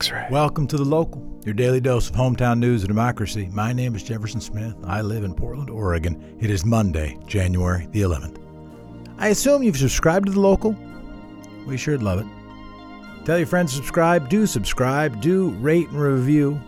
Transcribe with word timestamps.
X-ray. 0.00 0.28
Welcome 0.30 0.68
to 0.68 0.76
the 0.76 0.84
local, 0.84 1.40
your 1.44 1.54
daily 1.54 1.80
dose 1.80 2.08
of 2.08 2.14
hometown 2.14 2.60
news 2.60 2.82
and 2.82 2.88
democracy. 2.88 3.48
My 3.50 3.72
name 3.72 3.96
is 3.96 4.04
Jefferson 4.04 4.40
Smith. 4.40 4.76
I 4.84 5.00
live 5.00 5.24
in 5.24 5.34
Portland, 5.34 5.70
Oregon. 5.70 6.36
It 6.38 6.50
is 6.50 6.64
Monday, 6.64 7.18
January 7.26 7.88
the 7.90 8.02
11th. 8.02 8.38
I 9.18 9.30
assume 9.30 9.64
you've 9.64 9.76
subscribed 9.76 10.26
to 10.26 10.32
the 10.32 10.38
local. 10.38 10.76
We 11.66 11.76
sure 11.76 11.98
love 11.98 12.20
it. 12.20 12.26
Tell 13.24 13.38
your 13.38 13.48
friends 13.48 13.72
to 13.72 13.78
subscribe. 13.78 14.28
Do 14.28 14.46
subscribe. 14.46 15.20
Do 15.20 15.48
rate 15.54 15.88
and 15.88 16.00
review. 16.00 16.60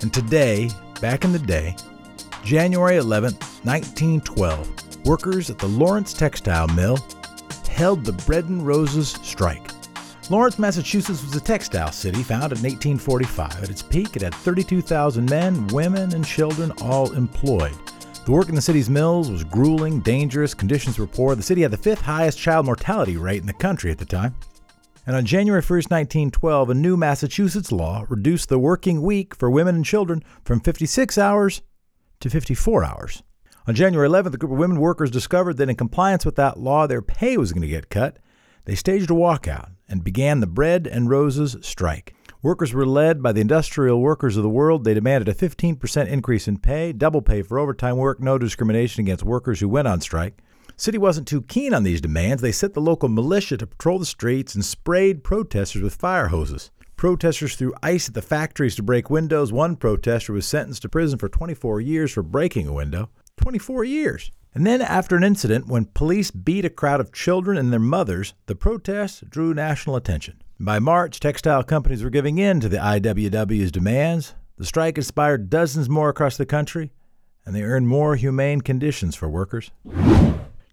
And 0.00 0.12
today, 0.12 0.70
back 1.00 1.22
in 1.24 1.30
the 1.30 1.38
day, 1.38 1.76
January 2.42 2.96
11th, 2.96 3.64
1912, 3.64 5.06
workers 5.06 5.50
at 5.50 5.58
the 5.60 5.68
Lawrence 5.68 6.12
Textile 6.14 6.66
Mill 6.66 6.98
held 7.68 8.04
the 8.04 8.12
Bread 8.12 8.46
and 8.46 8.66
Roses 8.66 9.10
strike. 9.22 9.70
Lawrence, 10.30 10.58
Massachusetts 10.58 11.24
was 11.24 11.34
a 11.34 11.40
textile 11.40 11.90
city 11.90 12.22
founded 12.22 12.58
in 12.58 12.64
1845. 12.64 13.62
At 13.62 13.70
its 13.70 13.82
peak, 13.82 14.14
it 14.14 14.20
had 14.20 14.34
32,000 14.34 15.24
men, 15.24 15.66
women, 15.68 16.14
and 16.14 16.22
children 16.22 16.70
all 16.82 17.12
employed. 17.12 17.74
The 18.26 18.32
work 18.32 18.50
in 18.50 18.54
the 18.54 18.60
city's 18.60 18.90
mills 18.90 19.30
was 19.30 19.42
grueling, 19.42 20.00
dangerous, 20.00 20.52
conditions 20.52 20.98
were 20.98 21.06
poor. 21.06 21.34
The 21.34 21.42
city 21.42 21.62
had 21.62 21.70
the 21.70 21.78
fifth 21.78 22.02
highest 22.02 22.38
child 22.38 22.66
mortality 22.66 23.16
rate 23.16 23.40
in 23.40 23.46
the 23.46 23.54
country 23.54 23.90
at 23.90 23.96
the 23.96 24.04
time. 24.04 24.34
And 25.06 25.16
on 25.16 25.24
January 25.24 25.62
1, 25.62 25.70
1912, 25.88 26.68
a 26.68 26.74
new 26.74 26.98
Massachusetts 26.98 27.72
law 27.72 28.04
reduced 28.10 28.50
the 28.50 28.58
working 28.58 29.00
week 29.00 29.34
for 29.34 29.50
women 29.50 29.76
and 29.76 29.84
children 29.84 30.22
from 30.44 30.60
56 30.60 31.16
hours 31.16 31.62
to 32.20 32.28
54 32.28 32.84
hours. 32.84 33.22
On 33.66 33.74
January 33.74 34.06
11th, 34.06 34.34
a 34.34 34.36
group 34.36 34.52
of 34.52 34.58
women 34.58 34.78
workers 34.78 35.10
discovered 35.10 35.56
that 35.56 35.70
in 35.70 35.76
compliance 35.76 36.26
with 36.26 36.36
that 36.36 36.58
law, 36.58 36.86
their 36.86 37.00
pay 37.00 37.38
was 37.38 37.54
going 37.54 37.62
to 37.62 37.68
get 37.68 37.88
cut. 37.88 38.18
They 38.66 38.74
staged 38.74 39.10
a 39.10 39.14
walkout 39.14 39.70
and 39.88 40.04
began 40.04 40.40
the 40.40 40.46
Bread 40.46 40.86
and 40.86 41.08
Roses 41.08 41.56
strike. 41.60 42.14
Workers 42.42 42.72
were 42.72 42.86
led 42.86 43.22
by 43.22 43.32
the 43.32 43.40
industrial 43.40 44.00
workers 44.00 44.36
of 44.36 44.44
the 44.44 44.48
world. 44.48 44.84
They 44.84 44.94
demanded 44.94 45.28
a 45.28 45.34
15% 45.34 46.06
increase 46.06 46.46
in 46.46 46.58
pay, 46.58 46.92
double 46.92 47.20
pay 47.20 47.42
for 47.42 47.58
overtime 47.58 47.96
work, 47.96 48.20
no 48.20 48.38
discrimination 48.38 49.00
against 49.00 49.24
workers 49.24 49.58
who 49.58 49.68
went 49.68 49.88
on 49.88 50.00
strike. 50.00 50.38
City 50.76 50.98
wasn't 50.98 51.26
too 51.26 51.42
keen 51.42 51.74
on 51.74 51.82
these 51.82 52.00
demands. 52.00 52.40
They 52.40 52.52
sent 52.52 52.74
the 52.74 52.80
local 52.80 53.08
militia 53.08 53.56
to 53.56 53.66
patrol 53.66 53.98
the 53.98 54.06
streets 54.06 54.54
and 54.54 54.64
sprayed 54.64 55.24
protesters 55.24 55.82
with 55.82 55.96
fire 55.96 56.28
hoses. 56.28 56.70
Protesters 56.96 57.56
threw 57.56 57.74
ice 57.82 58.08
at 58.08 58.14
the 58.14 58.22
factories 58.22 58.76
to 58.76 58.84
break 58.84 59.10
windows. 59.10 59.52
One 59.52 59.74
protester 59.74 60.32
was 60.32 60.46
sentenced 60.46 60.82
to 60.82 60.88
prison 60.88 61.18
for 61.18 61.28
24 61.28 61.80
years 61.80 62.12
for 62.12 62.22
breaking 62.22 62.68
a 62.68 62.72
window. 62.72 63.10
24 63.38 63.82
years. 63.82 64.30
And 64.58 64.66
then, 64.66 64.82
after 64.82 65.14
an 65.14 65.22
incident 65.22 65.68
when 65.68 65.84
police 65.84 66.32
beat 66.32 66.64
a 66.64 66.68
crowd 66.68 66.98
of 66.98 67.12
children 67.12 67.56
and 67.56 67.72
their 67.72 67.78
mothers, 67.78 68.34
the 68.46 68.56
protests 68.56 69.20
drew 69.20 69.54
national 69.54 69.94
attention. 69.94 70.42
By 70.58 70.80
March, 70.80 71.20
textile 71.20 71.62
companies 71.62 72.02
were 72.02 72.10
giving 72.10 72.38
in 72.38 72.58
to 72.58 72.68
the 72.68 72.78
IWW's 72.78 73.70
demands. 73.70 74.34
The 74.56 74.66
strike 74.66 74.98
inspired 74.98 75.48
dozens 75.48 75.88
more 75.88 76.08
across 76.08 76.36
the 76.36 76.44
country, 76.44 76.90
and 77.46 77.54
they 77.54 77.62
earned 77.62 77.86
more 77.86 78.16
humane 78.16 78.60
conditions 78.60 79.14
for 79.14 79.28
workers. 79.28 79.70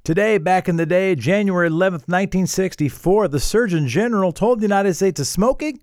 Today, 0.03 0.39
back 0.39 0.67
in 0.67 0.77
the 0.77 0.87
day, 0.87 1.13
January 1.13 1.69
11th, 1.69 2.09
1964, 2.09 3.27
the 3.27 3.39
Surgeon 3.39 3.87
General 3.87 4.31
told 4.31 4.61
the 4.61 4.63
United 4.63 4.95
States 4.95 5.19
that 5.19 5.25
smoking 5.25 5.79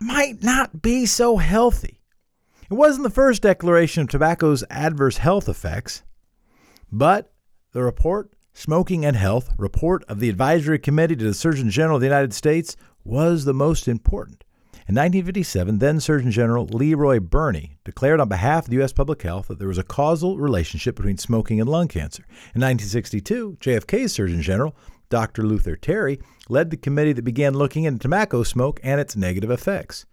might 0.00 0.42
not 0.42 0.80
be 0.80 1.04
so 1.04 1.36
healthy. 1.36 2.00
It 2.70 2.74
wasn't 2.74 3.04
the 3.04 3.10
first 3.10 3.42
declaration 3.42 4.04
of 4.04 4.08
tobacco's 4.08 4.64
adverse 4.70 5.18
health 5.18 5.46
effects, 5.46 6.04
but 6.90 7.32
the 7.72 7.82
report, 7.82 8.32
Smoking 8.52 9.04
and 9.04 9.16
Health, 9.16 9.50
report 9.56 10.04
of 10.04 10.20
the 10.20 10.28
Advisory 10.28 10.78
Committee 10.78 11.16
to 11.16 11.24
the 11.24 11.34
Surgeon 11.34 11.70
General 11.70 11.96
of 11.96 12.00
the 12.00 12.06
United 12.06 12.34
States, 12.34 12.76
was 13.04 13.44
the 13.44 13.54
most 13.54 13.86
important. 13.86 14.44
In 14.88 14.94
1957, 14.94 15.80
then 15.80 16.00
Surgeon 16.00 16.30
General 16.30 16.64
Leroy 16.64 17.20
Burney 17.20 17.76
declared 17.84 18.20
on 18.20 18.28
behalf 18.30 18.64
of 18.64 18.70
the 18.70 18.76
U.S. 18.76 18.94
Public 18.94 19.20
Health 19.20 19.48
that 19.48 19.58
there 19.58 19.68
was 19.68 19.76
a 19.76 19.82
causal 19.82 20.38
relationship 20.38 20.96
between 20.96 21.18
smoking 21.18 21.60
and 21.60 21.68
lung 21.68 21.88
cancer. 21.88 22.22
In 22.54 22.62
1962, 22.62 23.58
JFK's 23.60 24.14
Surgeon 24.14 24.40
General, 24.40 24.74
Dr. 25.10 25.42
Luther 25.42 25.76
Terry, 25.76 26.18
led 26.48 26.70
the 26.70 26.78
committee 26.78 27.12
that 27.12 27.22
began 27.22 27.52
looking 27.52 27.84
into 27.84 27.98
tobacco 27.98 28.42
smoke 28.42 28.80
and 28.82 28.98
its 28.98 29.14
negative 29.14 29.50
effects. 29.50 30.06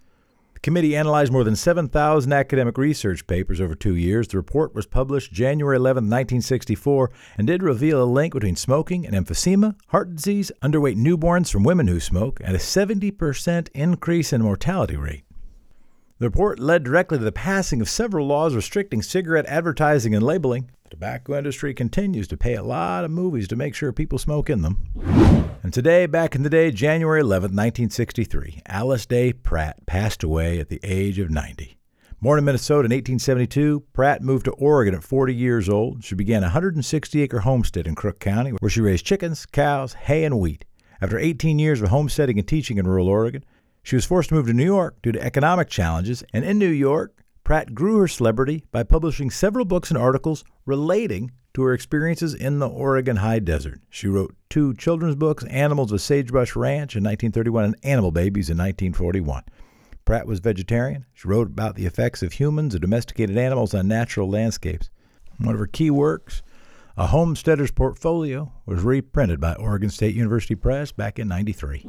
Committee 0.65 0.95
analyzed 0.95 1.31
more 1.31 1.43
than 1.43 1.55
7,000 1.55 2.33
academic 2.33 2.75
research 2.75 3.27
papers 3.27 3.61
over 3.61 3.75
two 3.75 3.95
years. 3.95 4.27
The 4.27 4.37
report 4.37 4.73
was 4.73 4.87
published 4.87 5.31
January 5.31 5.75
11, 5.75 6.05
1964, 6.05 7.11
and 7.37 7.45
did 7.45 7.61
reveal 7.61 8.01
a 8.01 8.03
link 8.03 8.33
between 8.33 8.55
smoking 8.55 9.05
and 9.05 9.15
emphysema, 9.15 9.75
heart 9.89 10.15
disease, 10.15 10.51
underweight 10.63 10.95
newborns 10.95 11.51
from 11.51 11.61
women 11.61 11.87
who 11.87 11.99
smoke, 11.99 12.39
and 12.43 12.55
a 12.55 12.57
70% 12.57 13.69
increase 13.75 14.33
in 14.33 14.41
mortality 14.41 14.95
rate. 14.95 15.23
The 16.17 16.25
report 16.25 16.57
led 16.57 16.83
directly 16.83 17.19
to 17.19 17.23
the 17.23 17.31
passing 17.31 17.79
of 17.79 17.87
several 17.87 18.25
laws 18.25 18.55
restricting 18.55 19.03
cigarette 19.03 19.45
advertising 19.45 20.15
and 20.15 20.25
labeling. 20.25 20.71
Tobacco 20.95 21.37
industry 21.37 21.73
continues 21.73 22.25
to 22.29 22.37
pay 22.37 22.53
a 22.53 22.63
lot 22.63 23.03
of 23.03 23.11
movies 23.11 23.49
to 23.49 23.57
make 23.57 23.75
sure 23.75 23.91
people 23.91 24.17
smoke 24.17 24.49
in 24.49 24.61
them. 24.61 24.77
And 25.61 25.73
today, 25.73 26.05
back 26.05 26.35
in 26.35 26.43
the 26.43 26.49
day, 26.49 26.71
January 26.71 27.19
11, 27.19 27.49
1963, 27.49 28.61
Alice 28.65 29.05
Day 29.05 29.33
Pratt 29.33 29.85
passed 29.85 30.23
away 30.23 30.57
at 30.57 30.69
the 30.69 30.79
age 30.83 31.19
of 31.19 31.29
90. 31.29 31.77
Born 32.21 32.39
in 32.39 32.45
Minnesota 32.45 32.85
in 32.85 32.93
1872, 32.93 33.83
Pratt 33.91 34.21
moved 34.21 34.45
to 34.45 34.51
Oregon 34.51 34.95
at 34.95 35.03
40 35.03 35.35
years 35.35 35.67
old. 35.67 36.01
She 36.01 36.15
began 36.15 36.43
a 36.43 36.45
160 36.45 37.21
acre 37.21 37.39
homestead 37.39 37.87
in 37.87 37.95
Crook 37.95 38.21
County 38.21 38.51
where 38.51 38.69
she 38.69 38.79
raised 38.79 39.05
chickens, 39.05 39.45
cows, 39.45 39.95
hay, 39.95 40.23
and 40.23 40.39
wheat. 40.39 40.63
After 41.01 41.19
18 41.19 41.59
years 41.59 41.81
of 41.81 41.89
homesteading 41.89 42.39
and 42.39 42.47
teaching 42.47 42.77
in 42.77 42.87
rural 42.87 43.09
Oregon, 43.09 43.43
she 43.83 43.97
was 43.97 44.05
forced 44.05 44.29
to 44.29 44.35
move 44.35 44.47
to 44.47 44.53
New 44.53 44.63
York 44.63 45.01
due 45.01 45.11
to 45.11 45.21
economic 45.21 45.67
challenges, 45.67 46.23
and 46.31 46.45
in 46.45 46.57
New 46.57 46.69
York, 46.69 47.24
Pratt 47.45 47.75
grew 47.75 47.99
her 47.99 48.07
celebrity 48.07 48.63
by 48.71 48.81
publishing 48.81 49.29
several 49.29 49.65
books 49.65 49.91
and 49.91 49.99
articles 49.99 50.43
relating 50.65 51.29
to 51.53 51.61
her 51.61 51.73
experiences 51.73 52.33
in 52.33 52.57
the 52.57 52.67
Oregon 52.67 53.17
high 53.17 53.37
desert. 53.37 53.81
She 53.87 54.07
wrote 54.07 54.35
two 54.49 54.73
children's 54.73 55.15
books, 55.15 55.43
Animals 55.45 55.91
of 55.91 56.01
Sagebrush 56.01 56.55
Ranch 56.55 56.95
in 56.95 57.03
1931 57.03 57.65
and 57.65 57.75
Animal 57.83 58.11
Babies 58.11 58.49
in 58.49 58.57
1941. 58.57 59.43
Pratt 60.05 60.25
was 60.25 60.39
vegetarian. 60.39 61.05
She 61.13 61.27
wrote 61.27 61.49
about 61.49 61.75
the 61.75 61.85
effects 61.85 62.23
of 62.23 62.33
humans 62.33 62.73
and 62.73 62.81
domesticated 62.81 63.37
animals 63.37 63.75
on 63.75 63.87
natural 63.87 64.27
landscapes. 64.27 64.89
One 65.37 65.53
of 65.53 65.59
her 65.59 65.67
key 65.67 65.91
works, 65.91 66.41
A 66.97 67.05
Homesteader's 67.05 67.69
Portfolio, 67.69 68.51
was 68.65 68.81
reprinted 68.81 69.39
by 69.39 69.53
Oregon 69.53 69.91
State 69.91 70.15
University 70.15 70.55
Press 70.55 70.91
back 70.91 71.19
in 71.19 71.27
93. 71.27 71.87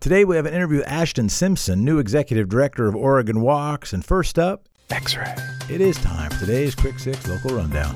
Today 0.00 0.24
we 0.24 0.36
have 0.36 0.46
an 0.46 0.54
interview 0.54 0.78
with 0.78 0.88
Ashton 0.88 1.28
Simpson, 1.28 1.84
new 1.84 1.98
executive 1.98 2.48
director 2.48 2.88
of 2.88 2.96
Oregon 2.96 3.42
Walks, 3.42 3.92
and 3.92 4.02
first 4.02 4.38
up, 4.38 4.66
X-ray. 4.90 5.34
it 5.68 5.80
is 5.80 5.96
time 5.98 6.30
for 6.30 6.40
today's 6.40 6.74
Quick 6.74 6.98
Six 6.98 7.26
local 7.28 7.56
rundown. 7.56 7.94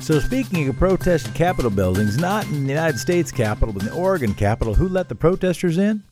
So, 0.00 0.20
speaking 0.20 0.68
of 0.68 0.76
protested 0.76 1.34
Capitol 1.34 1.70
buildings, 1.70 2.18
not 2.18 2.44
in 2.46 2.64
the 2.64 2.72
United 2.72 2.98
States 2.98 3.32
Capitol, 3.32 3.72
but 3.72 3.82
in 3.82 3.88
the 3.88 3.94
Oregon 3.94 4.34
Capitol, 4.34 4.74
who 4.74 4.88
let 4.88 5.08
the 5.08 5.14
protesters 5.14 5.78
in? 5.78 6.02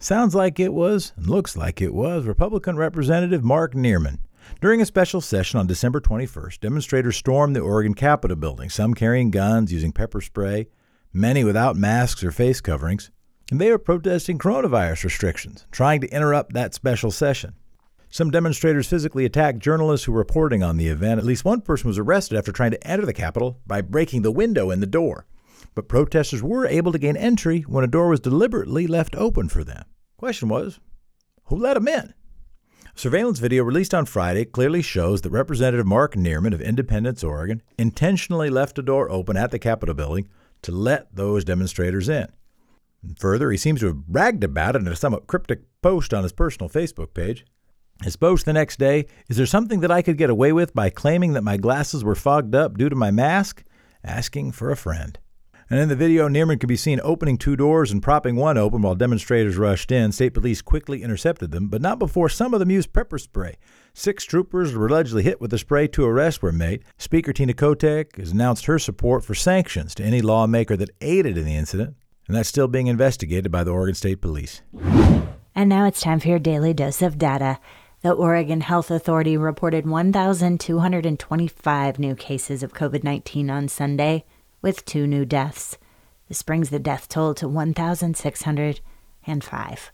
Sounds 0.00 0.34
like 0.34 0.58
it 0.58 0.72
was, 0.72 1.12
and 1.16 1.28
looks 1.28 1.56
like 1.56 1.80
it 1.80 1.94
was, 1.94 2.24
Republican 2.24 2.76
Representative 2.76 3.44
Mark 3.44 3.74
Nearman. 3.74 4.18
During 4.60 4.80
a 4.80 4.86
special 4.86 5.20
session 5.20 5.60
on 5.60 5.66
December 5.66 6.00
21st, 6.00 6.60
demonstrators 6.60 7.16
stormed 7.16 7.54
the 7.54 7.60
Oregon 7.60 7.94
Capitol 7.94 8.36
building, 8.36 8.70
some 8.70 8.94
carrying 8.94 9.30
guns, 9.30 9.72
using 9.72 9.92
pepper 9.92 10.20
spray, 10.20 10.68
many 11.12 11.44
without 11.44 11.76
masks 11.76 12.24
or 12.24 12.32
face 12.32 12.60
coverings, 12.60 13.10
and 13.52 13.60
they 13.60 13.70
were 13.70 13.76
protesting 13.76 14.38
coronavirus 14.38 15.04
restrictions, 15.04 15.66
trying 15.70 16.00
to 16.00 16.08
interrupt 16.08 16.54
that 16.54 16.72
special 16.72 17.10
session. 17.10 17.52
Some 18.08 18.30
demonstrators 18.30 18.88
physically 18.88 19.26
attacked 19.26 19.58
journalists 19.58 20.06
who 20.06 20.12
were 20.12 20.20
reporting 20.20 20.62
on 20.62 20.78
the 20.78 20.88
event. 20.88 21.18
At 21.18 21.26
least 21.26 21.44
one 21.44 21.60
person 21.60 21.88
was 21.88 21.98
arrested 21.98 22.38
after 22.38 22.50
trying 22.50 22.70
to 22.70 22.86
enter 22.86 23.04
the 23.04 23.12
Capitol 23.12 23.60
by 23.66 23.82
breaking 23.82 24.22
the 24.22 24.30
window 24.30 24.70
in 24.70 24.80
the 24.80 24.86
door. 24.86 25.26
But 25.74 25.86
protesters 25.86 26.42
were 26.42 26.64
able 26.66 26.92
to 26.92 26.98
gain 26.98 27.14
entry 27.14 27.60
when 27.60 27.84
a 27.84 27.88
door 27.88 28.08
was 28.08 28.20
deliberately 28.20 28.86
left 28.86 29.14
open 29.16 29.50
for 29.50 29.62
them. 29.62 29.84
Question 30.16 30.48
was, 30.48 30.80
who 31.44 31.56
let 31.56 31.74
them 31.74 31.88
in? 31.88 32.14
Surveillance 32.94 33.38
video 33.38 33.64
released 33.64 33.92
on 33.92 34.06
Friday 34.06 34.46
clearly 34.46 34.80
shows 34.80 35.20
that 35.20 35.30
Representative 35.30 35.86
Mark 35.86 36.14
Nearman 36.14 36.54
of 36.54 36.62
Independence, 36.62 37.22
Oregon, 37.22 37.60
intentionally 37.76 38.48
left 38.48 38.78
a 38.78 38.82
door 38.82 39.10
open 39.10 39.36
at 39.36 39.50
the 39.50 39.58
Capitol 39.58 39.94
building 39.94 40.30
to 40.62 40.72
let 40.72 41.14
those 41.14 41.44
demonstrators 41.44 42.08
in. 42.08 42.28
And 43.02 43.18
further, 43.18 43.50
he 43.50 43.56
seems 43.56 43.80
to 43.80 43.86
have 43.86 44.06
bragged 44.06 44.44
about 44.44 44.76
it 44.76 44.82
in 44.82 44.88
a 44.88 44.96
somewhat 44.96 45.26
cryptic 45.26 45.62
post 45.82 46.14
on 46.14 46.22
his 46.22 46.32
personal 46.32 46.68
Facebook 46.68 47.14
page. 47.14 47.44
His 48.02 48.16
post 48.16 48.46
the 48.46 48.52
next 48.52 48.78
day 48.78 49.06
Is 49.28 49.36
there 49.36 49.46
something 49.46 49.80
that 49.80 49.90
I 49.90 50.02
could 50.02 50.18
get 50.18 50.30
away 50.30 50.52
with 50.52 50.74
by 50.74 50.90
claiming 50.90 51.32
that 51.34 51.44
my 51.44 51.56
glasses 51.56 52.04
were 52.04 52.14
fogged 52.14 52.54
up 52.54 52.76
due 52.78 52.88
to 52.88 52.96
my 52.96 53.10
mask? 53.10 53.64
Asking 54.04 54.52
for 54.52 54.70
a 54.70 54.76
friend. 54.76 55.18
And 55.70 55.80
in 55.80 55.88
the 55.88 55.96
video, 55.96 56.28
Nearman 56.28 56.60
could 56.60 56.68
be 56.68 56.76
seen 56.76 57.00
opening 57.02 57.38
two 57.38 57.56
doors 57.56 57.92
and 57.92 58.02
propping 58.02 58.36
one 58.36 58.58
open 58.58 58.82
while 58.82 58.94
demonstrators 58.94 59.56
rushed 59.56 59.90
in. 59.90 60.12
State 60.12 60.34
police 60.34 60.60
quickly 60.60 61.02
intercepted 61.02 61.50
them, 61.50 61.68
but 61.68 61.80
not 61.80 61.98
before 61.98 62.28
some 62.28 62.52
of 62.52 62.60
them 62.60 62.70
used 62.70 62.92
pepper 62.92 63.16
spray. 63.16 63.56
Six 63.94 64.24
troopers 64.24 64.74
were 64.74 64.88
allegedly 64.88 65.22
hit 65.22 65.40
with 65.40 65.50
the 65.50 65.56
spray. 65.56 65.86
Two 65.86 66.04
arrests 66.04 66.42
were 66.42 66.52
made. 66.52 66.84
Speaker 66.98 67.32
Tina 67.32 67.54
Kotek 67.54 68.18
has 68.18 68.32
announced 68.32 68.66
her 68.66 68.78
support 68.78 69.24
for 69.24 69.34
sanctions 69.34 69.94
to 69.94 70.04
any 70.04 70.20
lawmaker 70.20 70.76
that 70.76 70.90
aided 71.00 71.38
in 71.38 71.46
the 71.46 71.56
incident. 71.56 71.96
And 72.26 72.36
that's 72.36 72.48
still 72.48 72.68
being 72.68 72.86
investigated 72.86 73.50
by 73.50 73.64
the 73.64 73.72
Oregon 73.72 73.94
State 73.94 74.20
Police. 74.20 74.60
And 75.54 75.68
now 75.68 75.86
it's 75.86 76.00
time 76.00 76.20
for 76.20 76.28
your 76.28 76.38
daily 76.38 76.72
dose 76.72 77.02
of 77.02 77.18
data. 77.18 77.58
The 78.02 78.12
Oregon 78.12 78.60
Health 78.62 78.90
Authority 78.90 79.36
reported 79.36 79.86
1,225 79.86 81.98
new 81.98 82.14
cases 82.14 82.62
of 82.62 82.72
COVID 82.72 83.04
19 83.04 83.50
on 83.50 83.68
Sunday, 83.68 84.24
with 84.60 84.84
two 84.84 85.06
new 85.06 85.24
deaths. 85.24 85.78
This 86.28 86.42
brings 86.42 86.70
the 86.70 86.78
death 86.78 87.08
toll 87.08 87.34
to 87.34 87.46
1,605. 87.46 89.92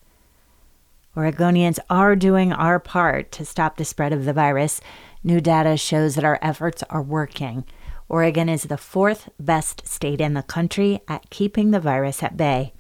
Oregonians 1.17 1.79
are 1.91 2.15
doing 2.15 2.53
our 2.53 2.79
part 2.79 3.33
to 3.33 3.45
stop 3.45 3.77
the 3.77 3.85
spread 3.85 4.13
of 4.13 4.25
the 4.25 4.33
virus. 4.33 4.81
New 5.25 5.41
data 5.41 5.77
shows 5.77 6.15
that 6.15 6.23
our 6.25 6.39
efforts 6.41 6.85
are 6.91 7.03
working. 7.03 7.65
Oregon 8.09 8.49
is 8.49 8.63
the 8.63 8.79
fourth 8.79 9.29
best 9.39 9.87
state 9.87 10.21
in 10.21 10.33
the 10.33 10.43
country 10.43 11.01
at 11.09 11.29
keeping 11.29 11.71
the 11.71 11.81
virus 11.81 12.23
at 12.23 12.39
bay. 12.39 12.73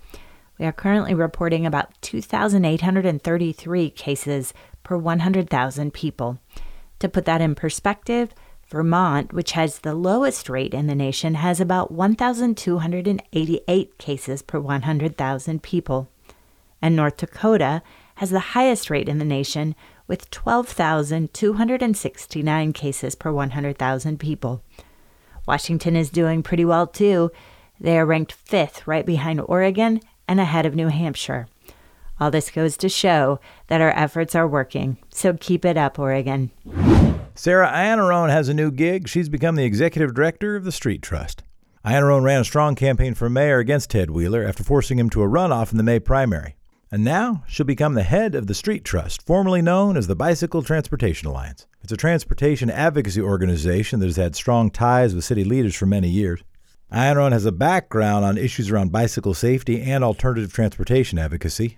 We 0.59 0.65
are 0.65 0.73
currently 0.73 1.13
reporting 1.13 1.67
about 1.67 1.93
2,833 2.01 3.91
cases 3.91 4.55
per 4.83 4.97
100,000 4.97 5.93
people. 5.93 6.39
To 7.01 7.11
put 7.11 7.27
that 7.27 7.43
in 7.43 7.55
perspective, 7.55 8.31
Vermont, 8.71 9.35
which 9.35 9.53
has 9.53 9.81
the 9.81 9.95
lowest 9.95 10.49
rate 10.49 10.73
in 10.75 10.87
the 10.87 10.95
nation, 10.95 11.35
has 11.35 11.61
about 11.61 11.93
1,288 11.93 13.99
cases 13.99 14.43
per 14.43 14.59
100,000 14.59 15.63
people. 15.63 16.09
And 16.81 16.97
North 16.97 17.19
Dakota 17.19 17.83
has 18.17 18.31
the 18.31 18.41
highest 18.41 18.91
rate 18.91 19.09
in 19.09 19.19
the 19.19 19.25
nation 19.25 19.77
with 20.07 20.31
12,269 20.31 22.73
cases 22.73 23.15
per 23.15 23.31
100,000 23.31 24.19
people. 24.19 24.63
Washington 25.49 25.97
is 25.97 26.11
doing 26.11 26.43
pretty 26.43 26.67
well 26.67 26.87
too. 26.87 27.33
They 27.81 27.99
are 27.99 28.05
ranked 28.05 28.33
fifth, 28.33 28.87
right 28.87 29.06
behind 29.06 29.41
Oregon 29.41 30.03
and 30.29 30.39
ahead 30.39 30.67
of 30.67 30.75
New 30.75 30.89
Hampshire. 30.89 31.49
All 32.21 32.31
this 32.31 32.50
goes 32.50 32.77
to 32.77 32.89
show 32.91 33.41
that 33.69 33.81
our 33.81 33.93
efforts 33.97 34.35
are 34.35 34.47
working, 34.47 34.99
so 35.09 35.33
keep 35.33 35.65
it 35.65 35.79
up, 35.79 35.99
Oregon. 35.99 36.50
Sarah 37.35 37.73
Iannarone 37.73 38.29
has 38.29 38.50
a 38.50 38.55
new 38.55 38.71
gig. 38.71 39.09
She's 39.09 39.31
become 39.31 39.55
the 39.55 39.65
executive 39.65 40.12
director 40.12 40.55
of 40.55 40.65
the 40.65 40.73
Street 40.73 41.00
Trust. 41.00 41.45
Iannarone 41.83 42.25
ran 42.25 42.43
a 42.43 42.45
strong 42.45 42.75
campaign 42.75 43.15
for 43.15 43.31
mayor 43.31 43.59
against 43.59 43.89
Ted 43.89 44.11
Wheeler 44.11 44.45
after 44.45 44.62
forcing 44.62 44.99
him 44.99 45.09
to 45.11 45.23
a 45.23 45.29
runoff 45.29 45.71
in 45.71 45.79
the 45.79 45.83
May 45.83 45.99
primary. 45.99 46.56
And 46.90 47.05
now 47.05 47.44
she'll 47.46 47.67
become 47.67 47.94
the 47.94 48.02
head 48.02 48.35
of 48.35 48.46
the 48.46 48.55
Street 48.55 48.82
Trust, 48.82 49.26
formerly 49.26 49.61
known 49.61 49.96
as 49.96 50.06
the 50.06 50.17
Bicycle 50.17 50.62
Transportation 50.62 51.29
Alliance. 51.29 51.67
It's 51.82 51.93
a 51.93 51.99
transportation 51.99 52.70
advocacy 52.70 53.20
organization 53.20 54.00
that 54.00 54.06
has 54.06 54.17
had 54.17 54.35
strong 54.35 54.70
ties 54.70 55.14
with 55.14 55.25
city 55.25 55.44
leaders 55.44 55.75
for 55.75 55.85
many 55.85 56.08
years. 56.08 56.43
Iannarone 56.90 57.32
has 57.32 57.44
a 57.44 57.52
background 57.52 58.25
on 58.25 58.38
issues 58.38 58.70
around 58.70 58.90
bicycle 58.90 59.35
safety 59.35 59.82
and 59.82 60.02
alternative 60.02 60.50
transportation 60.50 61.19
advocacy. 61.19 61.76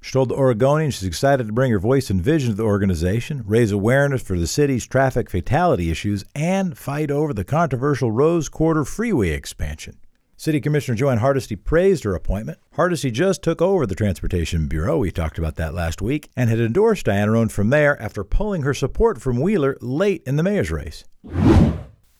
She 0.00 0.12
told 0.12 0.30
the 0.30 0.36
Oregonian 0.36 0.90
she's 0.90 1.06
excited 1.06 1.46
to 1.46 1.52
bring 1.52 1.70
her 1.72 1.78
voice 1.78 2.08
and 2.08 2.22
vision 2.22 2.52
to 2.52 2.56
the 2.56 2.62
organization, 2.62 3.44
raise 3.46 3.70
awareness 3.70 4.22
for 4.22 4.38
the 4.38 4.46
city's 4.46 4.86
traffic 4.86 5.28
fatality 5.28 5.90
issues, 5.90 6.24
and 6.34 6.78
fight 6.78 7.10
over 7.10 7.34
the 7.34 7.44
controversial 7.44 8.10
Rose 8.10 8.48
Quarter 8.48 8.86
Freeway 8.86 9.32
expansion. 9.32 9.98
City 10.40 10.58
Commissioner 10.58 10.96
Jo 10.96 11.10
Ann 11.10 11.18
Hardesty 11.18 11.54
praised 11.54 12.04
her 12.04 12.14
appointment. 12.14 12.58
Hardesty 12.72 13.10
just 13.10 13.42
took 13.42 13.60
over 13.60 13.84
the 13.84 13.94
Transportation 13.94 14.68
Bureau, 14.68 14.96
we 14.96 15.10
talked 15.10 15.36
about 15.36 15.56
that 15.56 15.74
last 15.74 16.00
week, 16.00 16.30
and 16.34 16.48
had 16.48 16.58
endorsed 16.58 17.04
Iannarone 17.04 17.50
from 17.50 17.68
there 17.68 18.00
after 18.00 18.24
pulling 18.24 18.62
her 18.62 18.72
support 18.72 19.20
from 19.20 19.38
Wheeler 19.38 19.76
late 19.82 20.22
in 20.24 20.36
the 20.36 20.42
mayor's 20.42 20.70
race. 20.70 21.04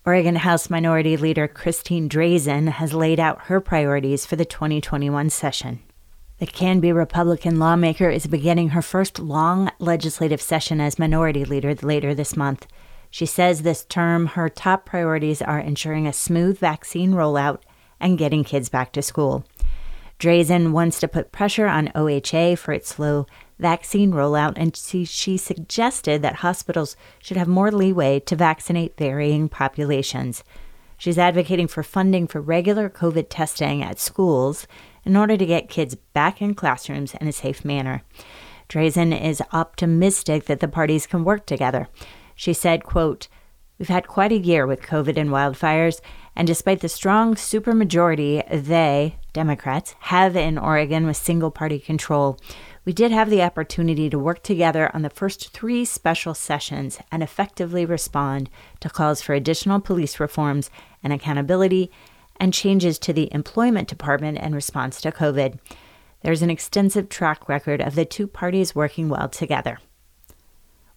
Oregon 0.04 0.36
House 0.36 0.68
Minority 0.68 1.16
Leader 1.16 1.48
Christine 1.48 2.10
Drazan 2.10 2.68
has 2.68 2.92
laid 2.92 3.18
out 3.18 3.44
her 3.44 3.58
priorities 3.58 4.26
for 4.26 4.36
the 4.36 4.44
2021 4.44 5.30
session. 5.30 5.80
The 6.40 6.46
Canby 6.46 6.92
Republican 6.92 7.58
lawmaker 7.58 8.10
is 8.10 8.26
beginning 8.26 8.68
her 8.70 8.82
first 8.82 9.18
long 9.18 9.70
legislative 9.78 10.42
session 10.42 10.78
as 10.78 10.98
minority 10.98 11.46
leader 11.46 11.74
later 11.76 12.14
this 12.14 12.36
month. 12.36 12.66
She 13.08 13.24
says 13.24 13.62
this 13.62 13.86
term 13.86 14.26
her 14.26 14.50
top 14.50 14.84
priorities 14.84 15.40
are 15.40 15.58
ensuring 15.58 16.06
a 16.06 16.12
smooth 16.12 16.58
vaccine 16.58 17.12
rollout 17.12 17.60
and 18.00 18.18
getting 18.18 18.44
kids 18.44 18.68
back 18.68 18.92
to 18.92 19.02
school. 19.02 19.44
Drazan 20.18 20.72
wants 20.72 21.00
to 21.00 21.08
put 21.08 21.32
pressure 21.32 21.66
on 21.66 21.88
OHA 21.94 22.58
for 22.58 22.72
its 22.72 22.90
slow 22.90 23.26
vaccine 23.58 24.12
rollout, 24.12 24.54
and 24.56 24.76
she, 24.76 25.36
suggested 25.36 26.22
that 26.22 26.36
hospitals 26.36 26.96
should 27.22 27.36
have 27.36 27.48
more 27.48 27.70
leeway 27.70 28.20
to 28.20 28.36
vaccinate 28.36 28.96
varying 28.96 29.48
populations. 29.48 30.44
She's 30.98 31.18
advocating 31.18 31.68
for 31.68 31.82
funding 31.82 32.26
for 32.26 32.42
regular 32.42 32.90
COVID 32.90 33.26
testing 33.30 33.82
at 33.82 33.98
schools 33.98 34.66
in 35.04 35.16
order 35.16 35.38
to 35.38 35.46
get 35.46 35.70
kids 35.70 35.94
back 35.94 36.42
in 36.42 36.54
classrooms 36.54 37.14
in 37.14 37.26
a 37.26 37.32
safe 37.32 37.64
manner. 37.64 38.02
Drazan 38.68 39.18
is 39.18 39.42
optimistic 39.52 40.44
that 40.44 40.60
the 40.60 40.68
parties 40.68 41.06
can 41.06 41.24
work 41.24 41.46
together. 41.46 41.88
She 42.34 42.52
said, 42.52 42.84
quote, 42.84 43.28
We've 43.78 43.88
had 43.88 44.06
quite 44.06 44.30
a 44.30 44.38
year 44.38 44.66
with 44.66 44.82
COVID 44.82 45.16
and 45.16 45.30
wildfires, 45.30 46.02
and 46.36 46.46
despite 46.46 46.80
the 46.80 46.88
strong 46.88 47.34
supermajority 47.34 48.44
they, 48.50 49.16
Democrats, 49.32 49.94
have 50.00 50.36
in 50.36 50.58
Oregon 50.58 51.06
with 51.06 51.16
single 51.16 51.50
party 51.50 51.78
control, 51.78 52.38
we 52.84 52.92
did 52.92 53.12
have 53.12 53.30
the 53.30 53.42
opportunity 53.42 54.08
to 54.08 54.18
work 54.18 54.42
together 54.42 54.90
on 54.94 55.02
the 55.02 55.10
first 55.10 55.52
three 55.52 55.84
special 55.84 56.34
sessions 56.34 56.98
and 57.12 57.22
effectively 57.22 57.84
respond 57.84 58.48
to 58.80 58.88
calls 58.88 59.20
for 59.20 59.34
additional 59.34 59.80
police 59.80 60.18
reforms 60.18 60.70
and 61.02 61.12
accountability 61.12 61.90
and 62.38 62.54
changes 62.54 62.98
to 62.98 63.12
the 63.12 63.32
employment 63.32 63.86
department 63.86 64.38
in 64.38 64.54
response 64.54 65.00
to 65.00 65.12
COVID. 65.12 65.58
There's 66.22 66.42
an 66.42 66.50
extensive 66.50 67.08
track 67.08 67.48
record 67.48 67.80
of 67.80 67.94
the 67.94 68.04
two 68.04 68.26
parties 68.26 68.74
working 68.74 69.08
well 69.08 69.28
together. 69.28 69.78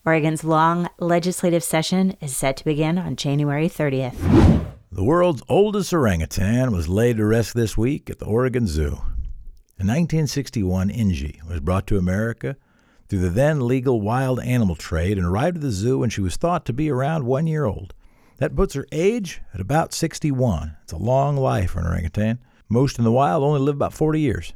Oregon's 0.06 0.44
long 0.44 0.89
legislative 1.00 1.63
session 1.63 2.18
is 2.19 2.35
set 2.35 2.57
to 2.57 2.65
begin 2.65 2.97
on 2.97 3.15
January 3.15 3.69
30th. 3.69 4.72
The 4.95 5.04
world's 5.04 5.42
oldest 5.50 5.92
orangutan 5.92 6.72
was 6.72 6.88
laid 6.88 7.18
to 7.18 7.25
rest 7.25 7.56
this 7.56 7.75
week 7.75 8.12
at 8.12 8.19
the 8.19 8.28
Oregon 8.28 8.68
Zoo. 8.68 9.01
In 9.80 9.88
1961, 9.88 10.92
Inji 10.92 11.42
was 11.50 11.62
brought 11.62 11.88
to 11.88 11.98
America 11.98 12.57
through 13.10 13.22
the 13.22 13.31
then 13.31 13.68
legal 13.68 14.01
wild 14.01 14.40
animal 14.42 14.75
trade 14.75 15.18
and 15.18 15.25
arrived 15.25 15.57
at 15.57 15.62
the 15.63 15.72
zoo 15.72 15.98
when 15.98 16.12
she 16.12 16.22
was 16.22 16.38
thought 16.38 16.63
to 16.68 16.74
be 16.74 16.92
around 16.92 17.25
one 17.25 17.48
year 17.48 17.66
old. 17.66 17.95
That 18.38 18.56
puts 18.56 18.75
her 18.75 18.86
age 18.92 19.42
at 19.51 19.60
about 19.60 19.94
61. 19.94 20.78
It's 20.84 20.94
a 20.94 20.98
long 20.98 21.38
life 21.38 21.72
for 21.72 21.80
an 21.80 21.88
orangutan. 21.88 22.38
Most 22.69 23.00
in 23.00 23.04
the 23.04 23.12
wild 23.12 23.42
only 23.42 23.62
live 23.62 23.75
about 23.75 23.95
40 23.95 24.22
years. 24.22 24.54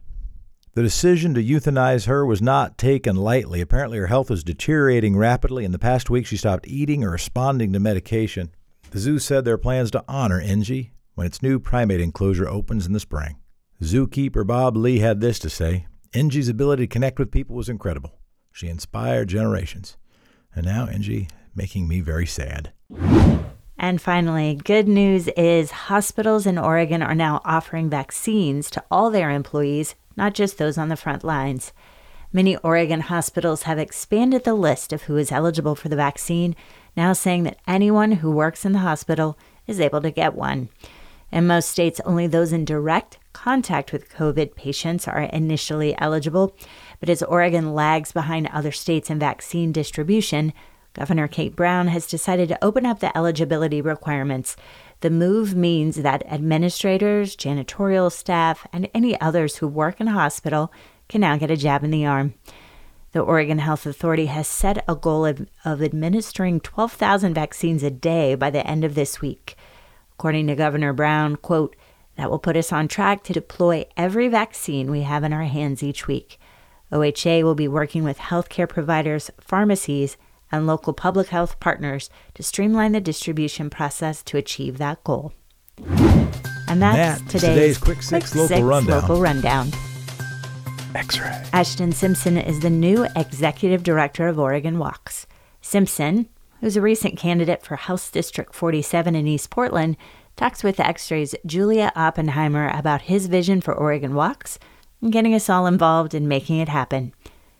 The 0.75 0.84
decision 0.84 1.34
to 1.34 1.44
euthanize 1.44 2.06
her 2.06 2.24
was 2.24 2.44
not 2.44 2.78
taken 2.78 3.16
lightly. 3.16 3.60
Apparently, 3.60 3.98
her 3.98 4.06
health 4.06 4.29
was 4.29 4.44
deteriorating 4.44 5.17
rapidly. 5.17 5.65
In 5.65 5.72
the 5.72 5.79
past 5.79 6.12
week, 6.12 6.27
she 6.27 6.38
stopped 6.38 6.67
eating 6.67 7.03
or 7.03 7.10
responding 7.10 7.74
to 7.74 7.79
medication. 7.79 8.51
The 8.91 9.00
zoo 9.00 9.20
said 9.20 9.46
there 9.46 9.56
are 9.56 9.60
plans 9.60 9.91
to 9.91 10.03
honor 10.08 10.41
Inji 10.41 10.91
when 11.15 11.27
its 11.27 11.41
new 11.41 11.60
primate 11.60 12.01
enclosure 12.01 12.48
opens 12.48 12.86
in 12.86 12.94
the 12.94 13.00
spring. 13.00 13.38
Zookeeper 13.82 14.46
Bob 14.46 14.77
Lee 14.77 15.00
had 15.00 15.22
this 15.22 15.39
to 15.39 15.50
say 15.50 15.88
Inji's 16.13 16.50
ability 16.50 16.84
to 16.84 16.94
connect 16.94 17.20
with 17.20 17.32
people 17.32 17.56
was 17.56 17.70
incredible. 17.70 18.20
She 18.51 18.67
inspired 18.67 19.27
generations. 19.27 19.98
And 20.56 20.65
now 20.65 20.88
Inji 20.88 21.29
making 21.53 21.88
me 21.88 22.01
very 22.01 22.25
sad. 22.25 22.72
And 23.77 24.01
finally, 24.01 24.56
good 24.56 24.88
news 24.88 25.27
is 25.29 25.70
hospitals 25.72 26.48
in 26.48 26.58
Oregon 26.58 27.03
are 27.03 27.13
now 27.13 27.41
offering 27.46 27.89
vaccines 27.89 28.72
to 28.72 28.84
all 28.89 29.12
their 29.12 29.29
employees 29.29 29.96
not 30.17 30.34
just 30.34 30.58
those 30.58 30.77
on 30.77 30.89
the 30.89 30.98
front 30.98 31.24
lines. 31.24 31.72
Many 32.34 32.58
Oregon 32.58 33.01
hospitals 33.01 33.63
have 33.63 33.79
expanded 33.79 34.44
the 34.44 34.56
list 34.56 34.91
of 34.91 35.03
who 35.03 35.15
is 35.15 35.32
eligible 35.32 35.75
for 35.75 35.88
the 35.88 35.96
vaccine, 35.96 36.56
now 36.98 37.13
saying 37.13 37.44
that 37.44 37.60
anyone 37.68 38.13
who 38.13 38.32
works 38.32 38.66
in 38.66 38.74
the 38.74 38.80
hospital 38.80 39.38
is 39.68 39.80
able 39.80 40.01
to 40.01 40.12
get 40.12 40.34
one. 40.34 40.70
In 41.32 41.48
most 41.48 41.70
states, 41.70 42.01
only 42.04 42.27
those 42.27 42.51
in 42.51 42.66
direct 42.66 43.20
contact 43.32 43.94
with 43.94 44.10
COVID 44.10 44.56
patients 44.56 45.08
are 45.08 45.22
initially 45.22 45.98
eligible. 46.00 46.56
But 47.00 47.10
as 47.10 47.22
Oregon 47.22 47.74
lags 47.74 48.12
behind 48.12 48.48
other 48.48 48.72
states 48.72 49.10
in 49.10 49.20
vaccine 49.20 49.72
distribution, 49.72 50.54
Governor 50.94 51.27
Kate 51.27 51.56
Brown 51.56 51.89
has 51.89 52.08
decided 52.08 52.50
to 52.50 52.63
open 52.63 52.86
up 52.86 53.00
the 53.00 53.16
eligibility 53.16 53.82
requirements 53.82 54.56
the 55.01 55.10
move 55.12 55.56
means 55.56 55.98
that 55.98 56.25
administrators, 56.25 57.36
janitorial 57.36 58.12
staff, 58.12 58.66
and 58.74 58.89
any 58.96 59.20
others 59.22 59.58
who 59.58 59.68
work 59.68 60.01
in 60.01 60.08
a 60.08 60.13
hospital 60.13 60.72
can 61.08 61.22
now 61.22 61.38
get 61.38 61.51
a 61.51 61.58
jab 61.58 61.84
in 61.84 61.92
the 61.92 62.06
arm. 62.06 62.34
The 63.17 63.24
Oregon 63.24 63.57
Health 63.57 63.88
Authority 63.88 64.27
has 64.27 64.47
set 64.47 64.86
a 64.88 64.93
goal 64.93 65.25
of, 65.25 65.47
of 65.65 65.81
administering 65.81 66.59
12,000 66.59 67.33
vaccines 67.33 67.81
a 67.81 67.89
day 67.89 68.36
by 68.36 68.51
the 68.51 68.65
end 68.67 68.83
of 68.83 68.93
this 68.93 69.21
week. 69.21 69.55
According 70.13 70.45
to 70.45 70.55
Governor 70.55 70.93
Brown, 70.93 71.36
quote, 71.36 71.75
that 72.15 72.29
will 72.29 72.38
put 72.38 72.55
us 72.55 72.71
on 72.71 72.88
track 72.88 73.24
to 73.24 73.33
deploy 73.33 73.86
every 73.97 74.27
vaccine 74.27 74.91
we 74.91 75.01
have 75.01 75.24
in 75.24 75.33
our 75.33 75.45
hands 75.45 75.81
each 75.81 76.05
week. 76.05 76.39
OHA 76.91 77.41
will 77.41 77.55
be 77.55 77.67
working 77.67 78.03
with 78.03 78.19
healthcare 78.19 78.69
providers, 78.69 79.31
pharmacies, 79.41 80.15
and 80.51 80.67
local 80.67 80.93
public 80.93 81.29
health 81.29 81.59
partners 81.59 82.12
to 82.36 82.43
streamline 82.43 82.91
the 82.91 83.01
distribution 83.01 83.71
process 83.71 84.21
to 84.21 84.38
achieve 84.38 84.77
that 84.77 85.03
goal. 85.03 85.33
And 86.67 86.83
that's, 86.83 87.19
that's 87.19 87.21
today's, 87.21 87.41
today's 87.41 87.77
Quick 87.79 88.03
Six 88.03 88.36
Local 88.36 88.47
Six 88.47 88.62
Rundown. 88.62 89.01
Local 89.01 89.19
Rundown. 89.19 89.71
X-ray. 90.98 91.44
Ashton 91.54 91.92
Simpson 91.92 92.38
is 92.38 92.60
the 92.60 92.72
new 92.72 93.06
executive 93.16 93.84
director 93.84 94.27
of 94.27 94.39
Oregon 94.39 94.80
Walks. 94.80 95.27
Simpson, 95.62 96.27
who's 96.60 96.75
a 96.75 96.82
recent 96.82 97.18
candidate 97.18 97.63
for 97.63 97.75
House 97.75 98.10
District 98.10 98.56
47 98.56 99.13
in 99.16 99.27
East 99.27 99.51
Portland, 99.51 99.96
talks 100.36 100.63
with 100.63 100.80
X-ray's 100.80 101.36
Julia 101.46 101.92
Oppenheimer 101.96 102.72
about 102.74 103.04
his 103.04 103.27
vision 103.27 103.62
for 103.62 103.75
Oregon 103.75 104.16
Walks 104.16 104.58
and 105.00 105.13
getting 105.13 105.36
us 105.36 105.50
all 105.50 105.68
involved 105.68 106.16
in 106.16 106.27
making 106.27 106.58
it 106.58 106.70
happen. 106.70 107.13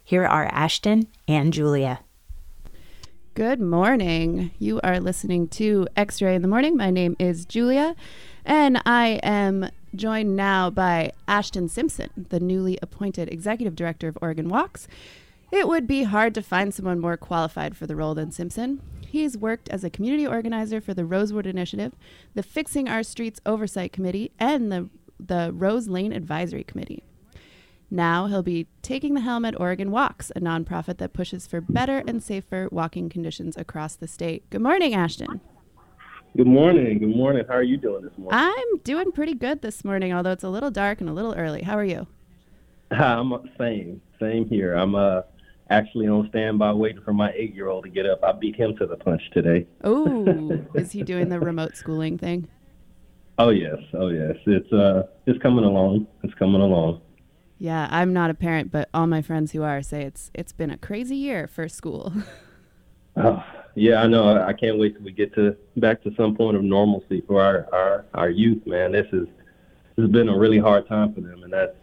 Here 0.03 0.25
are 0.25 0.46
Ashton 0.46 1.08
and 1.27 1.53
Julia. 1.53 2.00
Good 3.36 3.62
morning. 3.62 4.50
You 4.58 4.82
are 4.84 5.00
listening 5.00 5.48
to 5.50 5.88
X 5.96 6.24
Ray 6.24 6.34
in 6.34 6.41
the 6.41 6.48
Morning. 6.48 6.75
My 6.75 6.89
name 6.89 7.15
is 7.20 7.46
Julia, 7.46 7.96
and 8.47 8.81
I 8.85 9.19
am 9.21 9.69
joined 9.93 10.35
now 10.35 10.69
by 10.69 11.11
Ashton 11.27 11.67
Simpson, 11.67 12.09
the 12.29 12.39
newly 12.39 12.79
appointed 12.81 13.31
executive 13.31 13.75
director 13.75 14.07
of 14.07 14.17
Oregon 14.21 14.47
Walks. 14.47 14.87
It 15.51 15.67
would 15.67 15.85
be 15.85 16.03
hard 16.03 16.33
to 16.35 16.41
find 16.41 16.73
someone 16.73 16.99
more 16.99 17.17
qualified 17.17 17.75
for 17.75 17.85
the 17.85 17.95
role 17.95 18.15
than 18.15 18.31
Simpson. 18.31 18.81
He's 19.05 19.37
worked 19.37 19.69
as 19.69 19.83
a 19.83 19.89
community 19.89 20.25
organizer 20.25 20.81
for 20.81 20.93
the 20.93 21.05
Rosewood 21.05 21.45
Initiative, 21.45 21.93
the 22.33 22.43
Fixing 22.43 22.87
Our 22.89 23.03
Streets 23.03 23.41
Oversight 23.45 23.91
Committee, 23.91 24.31
and 24.39 24.71
the, 24.71 24.89
the 25.19 25.51
Rose 25.53 25.87
Lane 25.87 26.13
Advisory 26.13 26.63
Committee. 26.63 27.03
Now 27.89 28.27
he'll 28.27 28.43
be 28.43 28.67
taking 28.81 29.13
the 29.13 29.21
helm 29.21 29.45
at 29.45 29.59
Oregon 29.59 29.91
Walks, 29.91 30.31
a 30.35 30.39
nonprofit 30.39 30.97
that 30.97 31.13
pushes 31.13 31.47
for 31.47 31.61
better 31.61 32.03
and 32.07 32.23
safer 32.23 32.67
walking 32.71 33.09
conditions 33.09 33.55
across 33.57 33.95
the 33.95 34.07
state. 34.07 34.49
Good 34.49 34.61
morning, 34.61 34.93
Ashton. 34.93 35.41
Good 36.38 36.46
morning. 36.46 37.00
Good 37.00 37.15
morning. 37.15 37.46
How 37.48 37.56
are 37.56 37.63
you 37.63 37.77
doing 37.77 38.03
this 38.03 38.15
morning? 38.15 38.39
I'm 38.39 38.77
doing 38.84 39.12
pretty 39.12 39.34
good 39.34 39.63
this 39.63 39.84
morning, 39.84 40.13
although 40.13 40.34
it's 40.34 40.44
a 40.44 40.50
little 40.50 40.70
dark 40.70 41.01
and 41.01 41.10
a 41.10 41.13
little 41.13 41.34
early. 41.34 41.63
How 41.63 41.75
are 41.75 41.84
you? 41.84 42.06
I'm 42.91 43.34
same, 43.58 44.03
same 44.20 44.48
here. 44.48 44.75
I'm 44.75 44.94
uh 44.94 45.22
actually 45.72 46.08
on 46.08 46.29
standby 46.29 46.74
waiting 46.74 47.01
for 47.01 47.12
my 47.12 47.32
eight 47.36 47.56
year 47.56 47.70
old 47.70 47.86
to 47.86 47.89
get 47.89 48.06
up. 48.06 48.24
I 48.24 48.34
beat 48.34 48.56
him 48.56 48.77
to 48.77 48.86
the 48.86 48.98
punch 48.98 49.24
today. 49.34 49.65
Oh, 49.84 50.63
is 50.75 50.91
he 50.91 51.01
doing 51.12 51.29
the 51.29 51.39
remote 51.39 51.75
schooling 51.75 52.20
thing? 52.20 52.48
Oh 53.39 53.50
yes, 53.50 53.79
oh 53.96 54.10
yes. 54.10 54.36
It's 54.46 54.72
uh 54.72 55.08
it's 55.25 55.41
coming 55.41 55.63
along. 55.63 56.06
It's 56.22 56.36
coming 56.36 56.62
along. 56.62 57.01
Yeah, 57.58 57.88
I'm 57.89 58.13
not 58.13 58.29
a 58.29 58.36
parent, 58.36 58.72
but 58.72 58.89
all 58.94 59.08
my 59.08 59.24
friends 59.24 59.53
who 59.53 59.63
are 59.63 59.82
say 59.82 60.03
it's 60.03 60.29
it's 60.36 60.53
been 60.53 60.70
a 60.70 60.77
crazy 60.77 61.15
year 61.15 61.48
for 61.48 61.67
school. 61.67 62.13
Oh, 63.17 63.43
yeah, 63.75 64.01
I 64.01 64.07
know. 64.07 64.41
I 64.41 64.53
can't 64.53 64.79
wait 64.79 64.95
till 64.95 65.03
we 65.03 65.12
get 65.12 65.33
to 65.36 65.55
back 65.77 66.01
to 66.03 66.13
some 66.15 66.36
point 66.36 66.57
of 66.57 66.63
normalcy 66.63 67.21
for 67.27 67.41
our 67.41 67.67
our, 67.74 68.05
our 68.13 68.29
youth, 68.29 68.65
man. 68.65 68.91
This 68.91 69.07
is 69.12 69.27
this 69.95 70.03
has 70.03 70.09
been 70.09 70.29
a 70.29 70.38
really 70.38 70.59
hard 70.59 70.88
time 70.88 71.13
for 71.13 71.21
them 71.21 71.43
and 71.43 71.51
that's 71.51 71.75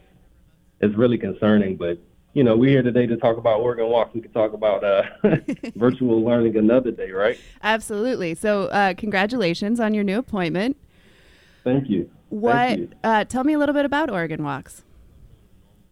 it's 0.81 0.95
really 0.97 1.19
concerning, 1.19 1.77
but 1.77 1.99
you 2.35 2.43
know, 2.43 2.57
we're 2.57 2.71
here 2.71 2.83
today 2.83 3.07
to 3.07 3.17
talk 3.17 3.39
about 3.39 3.61
Oregon 3.61 3.89
Walks. 3.89 4.13
We 4.13 4.21
could 4.21 4.35
talk 4.35 4.53
about 4.53 4.83
uh, 4.83 5.05
virtual 5.77 6.23
learning 6.25 6.57
another 6.57 6.91
day, 6.91 7.11
right? 7.13 7.39
Absolutely. 7.63 8.35
So, 8.35 8.65
uh, 8.65 8.95
congratulations 8.95 9.79
on 9.79 9.95
your 9.95 10.03
new 10.03 10.19
appointment. 10.19 10.77
Thank 11.63 11.89
you. 11.89 12.11
What? 12.31 12.55
Thank 12.55 12.81
you. 12.81 12.89
Uh, 13.05 13.25
tell 13.25 13.45
me 13.45 13.53
a 13.53 13.59
little 13.59 13.75
bit 13.75 13.85
about 13.85 14.11
Oregon 14.11 14.43
Walks. 14.43 14.83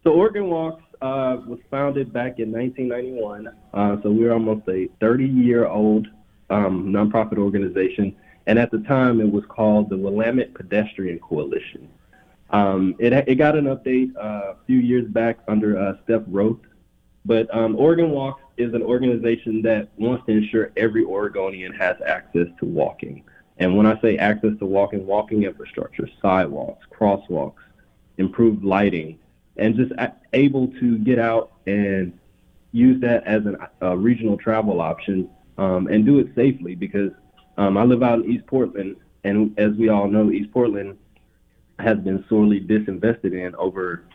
So 0.03 0.11
Oregon 0.11 0.49
Walks 0.49 0.82
uh, 1.03 1.41
was 1.45 1.59
founded 1.69 2.13
back 2.13 2.39
in 2.39 2.49
1991. 2.51 3.49
Uh, 3.73 4.01
so 4.01 4.09
we're 4.09 4.31
almost 4.31 4.65
a 4.69 4.87
30-year-old 5.01 6.07
um, 6.49 6.87
nonprofit 6.87 7.37
organization, 7.37 8.15
and 8.47 8.57
at 8.57 8.71
the 8.71 8.79
time 8.79 9.19
it 9.19 9.29
was 9.29 9.43
called 9.49 9.89
the 9.89 9.97
Willamette 9.97 10.53
Pedestrian 10.53 11.19
Coalition. 11.19 11.89
Um, 12.51 12.95
it, 12.99 13.11
it 13.27 13.35
got 13.35 13.57
an 13.57 13.65
update 13.65 14.15
uh, 14.15 14.53
a 14.53 14.55
few 14.65 14.77
years 14.77 15.05
back 15.09 15.39
under 15.49 15.77
uh, 15.77 15.97
Steph 16.05 16.21
Routh, 16.27 16.61
but 17.25 17.53
um, 17.53 17.75
Oregon 17.75 18.11
Walks 18.11 18.41
is 18.55 18.73
an 18.73 18.81
organization 18.81 19.61
that 19.63 19.89
wants 19.97 20.25
to 20.27 20.31
ensure 20.31 20.71
every 20.77 21.03
Oregonian 21.03 21.73
has 21.73 21.97
access 22.05 22.47
to 22.59 22.65
walking. 22.65 23.25
And 23.57 23.75
when 23.75 23.85
I 23.85 23.99
say 23.99 24.17
access 24.17 24.57
to 24.59 24.65
walking, 24.65 25.05
walking 25.05 25.43
infrastructure, 25.43 26.07
sidewalks, 26.21 26.85
crosswalks, 26.97 27.61
improved 28.17 28.63
lighting, 28.63 29.19
and 29.57 29.75
just 29.75 29.91
able 30.33 30.67
to 30.79 30.97
get 30.99 31.19
out 31.19 31.51
and 31.67 32.17
use 32.71 32.99
that 33.01 33.25
as 33.25 33.45
an, 33.45 33.57
a 33.81 33.95
regional 33.95 34.37
travel 34.37 34.81
option 34.81 35.29
um, 35.57 35.87
and 35.87 36.05
do 36.05 36.19
it 36.19 36.27
safely 36.35 36.75
because 36.75 37.11
um, 37.57 37.77
I 37.77 37.83
live 37.83 38.01
out 38.01 38.19
in 38.19 38.31
East 38.31 38.47
Portland, 38.47 38.95
and 39.23 39.57
as 39.59 39.73
we 39.73 39.89
all 39.89 40.07
know, 40.07 40.31
East 40.31 40.51
Portland 40.51 40.97
has 41.79 41.97
been 41.99 42.25
sorely 42.27 42.59
disinvested 42.59 43.33
in 43.33 43.55
over 43.55 44.05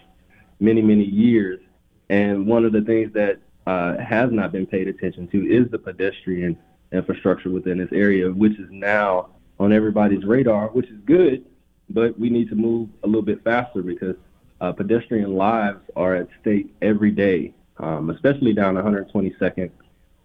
many, 0.60 0.82
many 0.82 1.04
years. 1.04 1.60
And 2.08 2.46
one 2.46 2.64
of 2.64 2.72
the 2.72 2.80
things 2.80 3.12
that 3.14 3.38
uh, 3.66 3.98
has 3.98 4.32
not 4.32 4.50
been 4.50 4.66
paid 4.66 4.88
attention 4.88 5.28
to 5.28 5.46
is 5.46 5.70
the 5.70 5.78
pedestrian 5.78 6.58
infrastructure 6.92 7.50
within 7.50 7.78
this 7.78 7.90
area, 7.92 8.30
which 8.30 8.58
is 8.58 8.68
now 8.70 9.28
on 9.60 9.72
everybody's 9.72 10.24
radar, 10.24 10.68
which 10.68 10.88
is 10.88 10.98
good, 11.04 11.44
but 11.90 12.18
we 12.18 12.30
need 12.30 12.48
to 12.48 12.54
move 12.54 12.88
a 13.02 13.06
little 13.06 13.22
bit 13.22 13.42
faster 13.44 13.82
because 13.82 14.16
uh, 14.60 14.72
pedestrian 14.72 15.34
lives 15.34 15.80
are 15.96 16.16
at 16.16 16.28
stake 16.40 16.74
every 16.82 17.10
day, 17.10 17.54
um, 17.78 18.10
especially 18.10 18.52
down 18.52 18.74
122nd, 18.74 19.70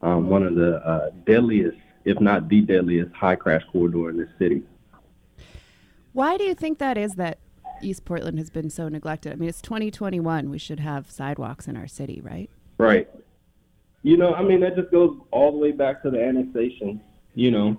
um, 0.01 0.27
one 0.27 0.43
of 0.43 0.55
the 0.55 0.75
uh, 0.85 1.09
deadliest, 1.25 1.77
if 2.05 2.19
not 2.19 2.49
the 2.49 2.61
deadliest, 2.61 3.13
high 3.13 3.35
crash 3.35 3.63
corridor 3.71 4.09
in 4.09 4.17
this 4.17 4.29
city. 4.39 4.63
Why 6.13 6.37
do 6.37 6.43
you 6.43 6.53
think 6.53 6.77
that 6.79 6.97
is 6.97 7.15
that 7.15 7.39
East 7.81 8.05
Portland 8.05 8.37
has 8.37 8.49
been 8.49 8.69
so 8.69 8.87
neglected? 8.87 9.33
I 9.33 9.35
mean, 9.35 9.49
it's 9.49 9.61
2021. 9.61 10.49
We 10.49 10.57
should 10.57 10.79
have 10.79 11.09
sidewalks 11.09 11.67
in 11.67 11.75
our 11.75 11.87
city, 11.87 12.21
right? 12.23 12.49
Right. 12.77 13.09
You 14.03 14.17
know, 14.17 14.33
I 14.33 14.43
mean, 14.43 14.59
that 14.61 14.75
just 14.75 14.91
goes 14.91 15.17
all 15.31 15.51
the 15.51 15.57
way 15.57 15.71
back 15.71 16.03
to 16.03 16.11
the 16.11 16.21
annexation. 16.21 17.01
You 17.35 17.51
know, 17.51 17.77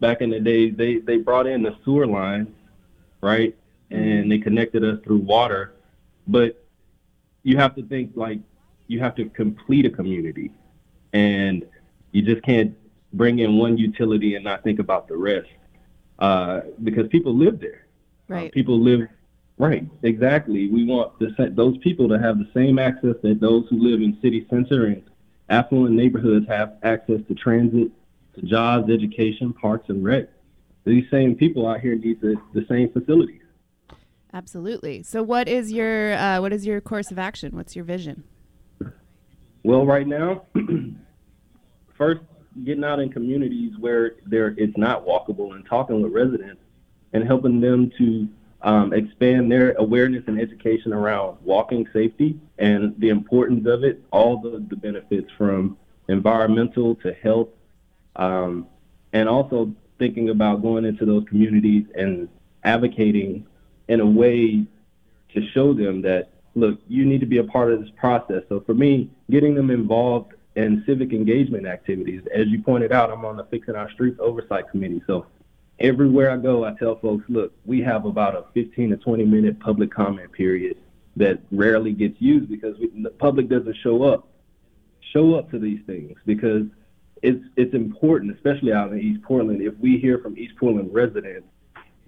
back 0.00 0.22
in 0.22 0.30
the 0.30 0.40
day, 0.40 0.70
they, 0.70 0.96
they 0.98 1.18
brought 1.18 1.46
in 1.46 1.62
the 1.62 1.76
sewer 1.84 2.06
lines, 2.06 2.48
right? 3.20 3.54
And 3.90 4.30
they 4.30 4.38
connected 4.38 4.84
us 4.84 4.98
through 5.04 5.18
water. 5.18 5.74
But 6.28 6.64
you 7.42 7.56
have 7.56 7.74
to 7.76 7.82
think 7.82 8.12
like 8.14 8.40
you 8.86 9.00
have 9.00 9.14
to 9.16 9.28
complete 9.30 9.86
a 9.86 9.90
community. 9.90 10.52
And 11.12 11.64
you 12.12 12.22
just 12.22 12.42
can't 12.42 12.76
bring 13.12 13.38
in 13.38 13.56
one 13.58 13.78
utility 13.78 14.34
and 14.34 14.44
not 14.44 14.62
think 14.62 14.78
about 14.78 15.08
the 15.08 15.16
rest. 15.16 15.48
Uh, 16.18 16.60
because 16.82 17.08
people 17.08 17.34
live 17.34 17.60
there. 17.60 17.86
Uh, 18.30 18.34
Right. 18.34 18.52
people 18.52 18.78
live 18.78 19.08
right 19.56 19.86
exactly. 20.02 20.68
We 20.68 20.84
want 20.84 21.18
the, 21.18 21.50
those 21.54 21.78
people 21.78 22.08
to 22.10 22.18
have 22.18 22.38
the 22.38 22.48
same 22.52 22.78
access 22.78 23.14
that 23.22 23.40
those 23.40 23.64
who 23.70 23.78
live 23.78 24.02
in 24.02 24.18
city 24.20 24.46
center 24.50 24.86
and 24.86 25.02
affluent 25.48 25.94
neighborhoods 25.94 26.46
have 26.46 26.74
access 26.82 27.20
to 27.28 27.34
transit, 27.34 27.90
to 28.34 28.42
jobs, 28.42 28.90
education, 28.90 29.54
parks, 29.54 29.88
and 29.88 30.04
rec. 30.04 30.28
These 30.84 31.10
same 31.10 31.36
people 31.36 31.66
out 31.66 31.80
here 31.80 31.94
need 31.94 32.20
the, 32.20 32.36
the 32.52 32.66
same 32.68 32.90
facilities. 32.92 33.40
Absolutely. 34.32 35.02
So, 35.02 35.22
what 35.22 35.48
is 35.48 35.72
your 35.72 36.14
uh, 36.14 36.40
what 36.40 36.52
is 36.52 36.66
your 36.66 36.80
course 36.80 37.10
of 37.10 37.18
action? 37.18 37.56
What's 37.56 37.74
your 37.74 37.84
vision? 37.84 38.24
Well, 39.62 39.86
right 39.86 40.06
now, 40.06 40.44
first 41.96 42.20
getting 42.64 42.84
out 42.84 43.00
in 43.00 43.10
communities 43.10 43.72
where 43.78 44.16
there 44.26 44.54
it's 44.56 44.76
not 44.76 45.06
walkable 45.06 45.54
and 45.54 45.64
talking 45.66 46.02
with 46.02 46.12
residents 46.12 46.60
and 47.12 47.24
helping 47.24 47.60
them 47.60 47.90
to 47.98 48.28
um, 48.62 48.92
expand 48.92 49.50
their 49.50 49.72
awareness 49.74 50.24
and 50.26 50.40
education 50.40 50.92
around 50.92 51.38
walking 51.42 51.86
safety 51.92 52.38
and 52.58 52.94
the 52.98 53.08
importance 53.08 53.66
of 53.66 53.84
it, 53.84 54.02
all 54.10 54.40
the, 54.40 54.64
the 54.68 54.76
benefits 54.76 55.30
from 55.38 55.76
environmental 56.08 56.96
to 56.96 57.12
health, 57.14 57.48
um, 58.16 58.66
and 59.12 59.28
also 59.28 59.72
thinking 59.98 60.30
about 60.30 60.60
going 60.62 60.84
into 60.84 61.04
those 61.04 61.24
communities 61.28 61.84
and 61.94 62.28
advocating 62.64 63.46
in 63.88 64.00
a 64.00 64.06
way 64.06 64.64
to 65.34 65.48
show 65.52 65.72
them 65.74 66.02
that 66.02 66.30
look, 66.54 66.78
you 66.88 67.04
need 67.04 67.20
to 67.20 67.26
be 67.26 67.38
a 67.38 67.44
part 67.44 67.72
of 67.72 67.80
this 67.80 67.90
process. 67.96 68.42
So 68.48 68.60
for 68.60 68.74
me, 68.74 69.10
getting 69.30 69.54
them 69.54 69.70
involved 69.70 70.34
in 70.56 70.82
civic 70.86 71.12
engagement 71.12 71.66
activities, 71.66 72.22
as 72.34 72.48
you 72.48 72.62
pointed 72.62 72.92
out, 72.92 73.10
I'm 73.10 73.24
on 73.24 73.36
the 73.36 73.44
Fixing 73.44 73.76
Our 73.76 73.90
Streets 73.92 74.18
Oversight 74.20 74.68
Committee. 74.70 75.02
So 75.06 75.26
everywhere 75.78 76.30
I 76.30 76.36
go, 76.36 76.64
I 76.64 76.74
tell 76.74 76.98
folks, 76.98 77.24
look, 77.28 77.52
we 77.64 77.80
have 77.82 78.04
about 78.04 78.34
a 78.34 78.44
15 78.54 78.90
to 78.90 78.96
20 78.96 79.24
minute 79.24 79.60
public 79.60 79.92
comment 79.92 80.32
period 80.32 80.76
that 81.16 81.40
rarely 81.50 81.92
gets 81.92 82.20
used 82.20 82.48
because 82.48 82.76
we, 82.78 82.90
the 83.02 83.10
public 83.10 83.48
doesn't 83.48 83.76
show 83.82 84.02
up. 84.02 84.28
Show 85.12 85.34
up 85.34 85.50
to 85.52 85.58
these 85.58 85.80
things 85.86 86.18
because 86.26 86.66
it's 87.22 87.42
it's 87.56 87.74
important, 87.74 88.34
especially 88.34 88.72
out 88.72 88.92
in 88.92 89.00
East 89.00 89.22
Portland. 89.22 89.62
If 89.62 89.76
we 89.78 89.98
hear 89.98 90.18
from 90.18 90.36
East 90.36 90.54
Portland 90.56 90.92
residents 90.92 91.48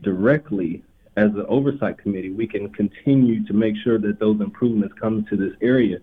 directly 0.03 0.83
as 1.21 1.31
an 1.35 1.45
oversight 1.49 1.99
committee, 1.99 2.31
we 2.31 2.47
can 2.47 2.71
continue 2.71 3.45
to 3.47 3.53
make 3.53 3.77
sure 3.77 3.99
that 3.99 4.19
those 4.19 4.41
improvements 4.41 4.95
come 4.99 5.25
to 5.27 5.37
this 5.37 5.53
area. 5.61 5.99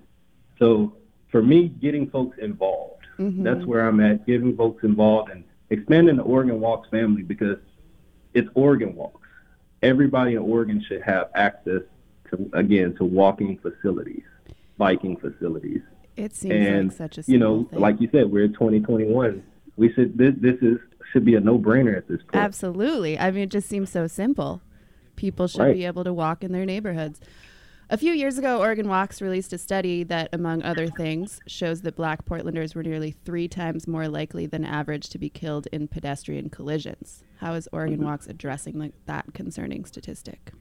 So 0.60 0.94
for 1.32 1.42
me, 1.42 1.70
getting 1.70 2.08
folks 2.10 2.38
involved, 2.38 3.06
mm-hmm. 3.18 3.42
that's 3.42 3.66
where 3.66 3.88
I'm 3.88 4.00
at, 4.00 4.28
getting 4.28 4.56
folks 4.56 4.84
involved 4.84 5.32
and 5.32 5.44
expanding 5.72 6.18
the 6.18 6.24
Oregon 6.24 6.62
Walks 6.62 6.88
family 6.90 7.24
because 7.24 7.58
it's 8.36 8.48
Oregon 8.54 8.96
Walks. 8.96 9.28
everybody 9.82 10.34
in 10.34 10.40
Oregon 10.40 10.84
should 10.88 11.02
have 11.02 11.32
access 11.34 11.82
to 12.30 12.50
again 12.54 12.96
to 12.98 13.04
walking 13.04 13.58
facilities, 13.58 14.24
biking 14.78 15.18
facilities. 15.18 15.82
It 16.16 16.36
seems 16.36 16.54
and 16.54 16.88
like 16.90 16.98
such 16.98 17.18
a 17.18 17.32
you 17.32 17.40
know, 17.40 17.64
thing. 17.66 17.80
like 17.80 18.00
you 18.00 18.10
said, 18.12 18.32
we're 18.32 18.46
in 18.46 18.54
2021. 18.54 19.44
We 19.78 19.94
should 19.94 20.16
this 20.16 20.36
this 20.38 20.58
is 20.62 20.78
should 21.12 21.26
be 21.26 21.36
a 21.36 21.40
no 21.40 21.58
brainer 21.58 21.98
at 21.98 22.08
this 22.08 22.22
point. 22.22 22.36
Absolutely. 22.36 23.18
I 23.18 23.32
mean, 23.32 23.44
it 23.44 23.50
just 23.50 23.68
seems 23.68 23.90
so 23.90 24.06
simple. 24.06 24.62
People 25.18 25.48
should 25.48 25.60
Right. 25.62 25.76
be 25.76 25.86
able 25.86 26.06
to 26.06 26.14
walk 26.14 26.44
in 26.44 26.54
their 26.54 26.66
neighborhoods. 26.66 27.20
A 27.90 27.98
few 27.98 28.14
years 28.14 28.38
ago, 28.38 28.60
Oregon 28.60 28.88
Walks 28.90 29.22
released 29.22 29.54
a 29.54 29.58
study 29.58 30.04
that, 30.04 30.30
among 30.34 30.62
other 30.64 30.88
things, 30.88 31.40
shows 31.48 31.82
that 31.82 31.96
black 31.96 32.26
Portlanders 32.26 32.76
were 32.76 32.84
nearly 32.84 33.12
three 33.12 33.48
times 33.48 33.88
more 33.88 34.10
likely 34.10 34.46
than 34.46 34.66
average 34.66 35.10
to 35.10 35.18
be 35.18 35.30
killed 35.30 35.68
in 35.72 35.88
pedestrian 35.88 36.50
collisions. 36.50 37.24
How 37.38 37.54
is 37.54 37.70
Oregon 37.72 38.04
Walks 38.04 38.28
addressing 38.28 38.78
like, 38.78 38.94
that 39.06 39.34
concerning 39.34 39.84
statistic? 39.86 40.52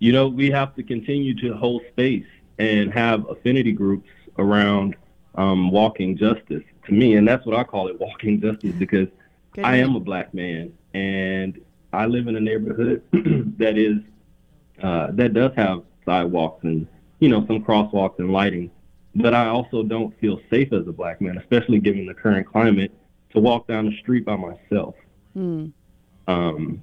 you 0.00 0.12
know, 0.12 0.28
we 0.28 0.48
have 0.48 0.76
to 0.76 0.82
continue 0.84 1.34
to 1.34 1.52
hold 1.54 1.82
space 1.90 2.26
and 2.60 2.92
have 2.92 3.28
affinity 3.28 3.72
groups 3.72 4.08
around 4.38 4.94
um, 5.34 5.72
walking 5.72 6.16
justice 6.16 6.62
to 6.86 6.92
me. 6.92 7.16
And 7.16 7.26
that's 7.26 7.44
what 7.44 7.56
I 7.56 7.64
call 7.64 7.88
it, 7.88 7.98
walking 8.00 8.40
justice, 8.40 8.74
because 8.78 9.08
Good 9.54 9.64
I 9.64 9.76
am 9.76 9.96
a 9.96 10.00
black 10.00 10.32
man 10.34 10.72
and 10.94 11.60
I 11.92 12.06
live 12.06 12.28
in 12.28 12.36
a 12.36 12.40
neighborhood 12.40 13.02
that 13.58 13.78
is, 13.78 13.98
uh, 14.82 15.08
that 15.12 15.34
does 15.34 15.52
have 15.56 15.82
sidewalks 16.04 16.64
and, 16.64 16.86
you 17.20 17.28
know, 17.28 17.46
some 17.46 17.64
crosswalks 17.64 18.18
and 18.18 18.32
lighting. 18.32 18.70
But 19.14 19.34
I 19.34 19.48
also 19.48 19.82
don't 19.82 20.18
feel 20.20 20.40
safe 20.50 20.72
as 20.72 20.86
a 20.86 20.92
black 20.92 21.20
man, 21.20 21.38
especially 21.38 21.80
given 21.80 22.06
the 22.06 22.14
current 22.14 22.46
climate, 22.46 22.92
to 23.30 23.40
walk 23.40 23.66
down 23.66 23.86
the 23.86 23.96
street 23.98 24.24
by 24.24 24.36
myself 24.36 24.94
Hmm. 25.34 25.66
um, 26.26 26.82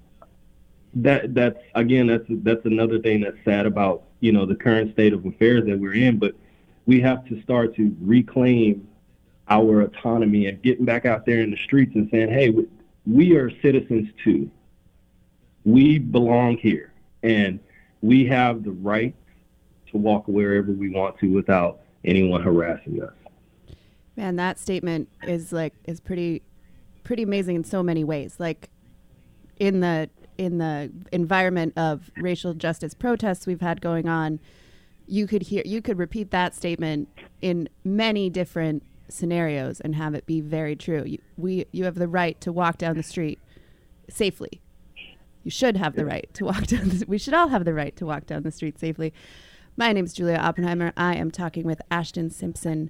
that 0.93 1.33
that's 1.33 1.59
again 1.73 2.07
that's 2.07 2.23
that's 2.29 2.65
another 2.65 2.99
thing 2.99 3.19
that's 3.21 3.37
sad 3.43 3.65
about 3.65 4.03
you 4.21 4.31
know 4.31 4.45
the 4.45 4.55
current 4.55 4.93
state 4.93 5.11
of 5.11 5.25
affairs 5.25 5.65
that 5.65 5.77
we're 5.77 5.93
in. 5.93 6.17
But 6.19 6.35
we 6.85 7.01
have 7.01 7.25
to 7.25 7.41
start 7.41 7.75
to 7.75 7.95
reclaim 7.99 8.87
our 9.49 9.81
autonomy 9.81 10.47
and 10.47 10.61
getting 10.61 10.85
back 10.85 11.05
out 11.05 11.25
there 11.25 11.41
in 11.41 11.51
the 11.51 11.57
streets 11.57 11.95
and 11.95 12.09
saying, 12.11 12.29
hey, 12.29 12.53
we 13.05 13.35
are 13.35 13.51
citizens 13.61 14.09
too. 14.23 14.49
We 15.65 15.99
belong 15.99 16.57
here, 16.57 16.93
and 17.23 17.59
we 18.01 18.25
have 18.27 18.63
the 18.63 18.71
right 18.71 19.15
to 19.91 19.97
walk 19.97 20.27
wherever 20.27 20.71
we 20.71 20.89
want 20.89 21.17
to 21.19 21.31
without 21.31 21.79
anyone 22.03 22.41
harassing 22.41 23.01
us. 23.01 23.13
Man, 24.15 24.35
that 24.37 24.59
statement 24.59 25.09
is 25.23 25.51
like 25.51 25.73
is 25.85 25.99
pretty 25.99 26.43
pretty 27.03 27.23
amazing 27.23 27.55
in 27.55 27.63
so 27.63 27.83
many 27.83 28.03
ways. 28.03 28.35
Like 28.39 28.69
in 29.57 29.79
the 29.79 30.09
in 30.37 30.57
the 30.57 30.91
environment 31.11 31.73
of 31.77 32.11
racial 32.17 32.53
justice 32.53 32.93
protests 32.93 33.47
we've 33.47 33.61
had 33.61 33.81
going 33.81 34.07
on, 34.07 34.39
you 35.07 35.27
could 35.27 35.43
hear 35.43 35.63
you 35.65 35.81
could 35.81 35.97
repeat 35.97 36.31
that 36.31 36.55
statement 36.55 37.09
in 37.41 37.69
many 37.83 38.29
different 38.29 38.83
scenarios 39.07 39.79
and 39.81 39.95
have 39.95 40.13
it 40.15 40.25
be 40.25 40.41
very 40.41 40.75
true. 40.75 41.03
You, 41.05 41.19
we 41.37 41.65
you 41.71 41.85
have 41.85 41.95
the 41.95 42.07
right 42.07 42.39
to 42.41 42.51
walk 42.51 42.77
down 42.77 42.95
the 42.95 43.03
street 43.03 43.39
safely. 44.09 44.61
You 45.45 45.51
should 45.51 45.77
have 45.77 45.95
the 45.95 46.05
right 46.05 46.27
to 46.33 46.43
walk 46.43 46.65
down. 46.67 46.89
The, 46.89 47.05
we 47.07 47.19
should 47.19 47.35
all 47.35 47.47
have 47.49 47.63
the 47.63 47.73
right 47.73 47.95
to 47.97 48.05
walk 48.05 48.25
down 48.25 48.41
the 48.41 48.51
street 48.51 48.79
safely. 48.79 49.13
My 49.77 49.93
name 49.93 50.03
is 50.03 50.13
Julia 50.13 50.37
Oppenheimer. 50.37 50.91
I 50.97 51.15
am 51.15 51.29
talking 51.29 51.65
with 51.65 51.81
Ashton 51.91 52.31
Simpson 52.31 52.89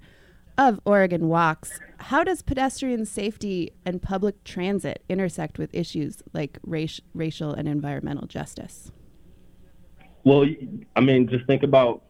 of 0.58 0.80
Oregon 0.86 1.28
Walks. 1.28 1.82
How 1.98 2.24
does 2.24 2.42
pedestrian 2.42 3.06
safety 3.06 3.74
and 3.86 4.02
public 4.02 4.42
transit 4.46 5.04
intersect 5.10 5.60
with 5.60 5.76
issues 5.76 6.24
like 6.32 6.58
race, 6.66 7.02
racial 7.14 7.54
and 7.54 7.68
environmental 7.68 8.26
justice? 8.26 8.90
Well, 10.24 10.46
I 10.96 11.02
mean, 11.02 11.28
just 11.28 11.46
think 11.48 11.64
about 11.64 12.04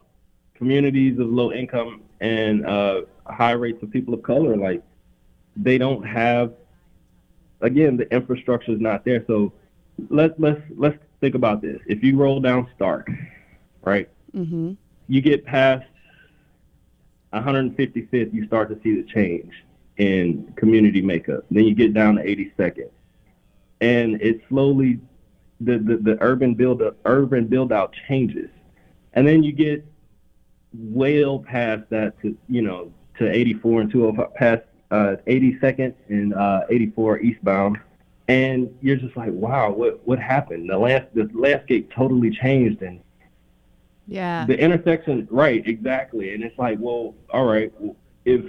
communities 0.54 1.18
of 1.18 1.26
low 1.26 1.50
income 1.50 2.02
and 2.20 2.64
uh, 2.64 3.00
high 3.26 3.52
rates 3.52 3.82
of 3.82 3.90
people 3.90 4.14
of 4.14 4.22
color. 4.22 4.56
Like, 4.56 4.84
they 5.56 5.76
don't 5.76 6.04
have, 6.04 6.52
again, 7.62 7.96
the 7.96 8.08
infrastructure 8.14 8.70
is 8.70 8.80
not 8.80 9.04
there. 9.04 9.24
So 9.26 9.52
let's 10.10 10.34
let's 10.38 10.60
let's 10.76 10.98
think 11.20 11.34
about 11.34 11.62
this. 11.62 11.80
If 11.86 12.02
you 12.02 12.16
roll 12.16 12.40
down 12.40 12.68
Stark, 12.76 13.08
right, 13.84 14.08
Mm-hmm. 14.34 14.72
you 15.08 15.20
get 15.22 15.44
past 15.46 15.86
155th, 17.32 18.32
you 18.32 18.46
start 18.46 18.68
to 18.70 18.78
see 18.82 18.94
the 19.00 19.02
change 19.08 19.52
in 19.96 20.52
community 20.56 21.00
makeup. 21.00 21.44
Then 21.50 21.64
you 21.64 21.74
get 21.74 21.94
down 21.94 22.16
to 22.16 22.22
82nd, 22.22 22.90
and 23.80 24.20
it 24.20 24.40
slowly 24.48 24.98
the 25.60 25.78
the, 25.78 25.96
the 25.96 26.18
urban 26.20 26.54
build 26.54 26.82
up, 26.82 26.96
urban 27.04 27.46
build 27.46 27.72
out 27.72 27.94
changes, 28.08 28.50
and 29.14 29.26
then 29.26 29.42
you 29.42 29.52
get 29.52 29.84
well 30.74 31.38
past 31.38 31.82
that 31.90 32.20
to 32.22 32.36
you 32.48 32.62
know 32.62 32.92
to 33.18 33.30
84 33.30 33.80
and 33.82 33.90
205 33.90 34.34
past 34.34 34.62
uh, 34.90 35.16
82nd 35.26 35.94
and 36.08 36.34
uh, 36.34 36.60
84 36.68 37.20
eastbound, 37.20 37.78
and 38.28 38.68
you're 38.80 38.96
just 38.96 39.16
like, 39.16 39.32
wow, 39.32 39.70
what 39.70 40.06
what 40.06 40.18
happened? 40.18 40.68
The 40.70 40.78
last 40.78 41.06
the 41.14 41.28
landscape 41.34 41.90
totally 41.94 42.30
changed 42.30 42.82
and 42.82 43.00
Yeah. 44.06 44.46
the 44.46 44.58
intersection, 44.58 45.26
right, 45.30 45.66
exactly. 45.66 46.34
And 46.34 46.42
it's 46.42 46.58
like, 46.58 46.78
well, 46.80 47.14
all 47.32 47.44
right, 47.46 47.72
if 48.24 48.44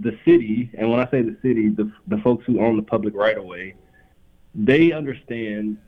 the 0.00 0.18
city, 0.24 0.70
and 0.76 0.90
when 0.90 1.00
I 1.00 1.08
say 1.10 1.22
the 1.22 1.36
city, 1.42 1.68
the, 1.68 1.90
the 2.08 2.18
folks 2.18 2.44
who 2.46 2.60
own 2.60 2.76
the 2.76 2.82
public 2.82 3.14
right 3.14 3.36
of 3.36 3.44
way, 3.44 3.74
they 4.54 4.92
understand 4.92 5.78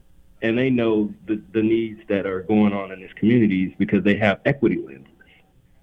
and 0.43 0.57
they 0.57 0.71
know 0.71 1.13
the, 1.27 1.43
the 1.53 1.63
needs 1.63 2.01
that 2.09 2.27
are 2.27 2.43
going 2.43 2.73
on 2.73 2.93
in 2.93 3.01
these 3.01 3.13
communities 3.17 3.73
because 3.79 4.05
they 4.05 4.17
have 4.17 4.41
equity 4.45 4.79
lenses, 4.79 5.13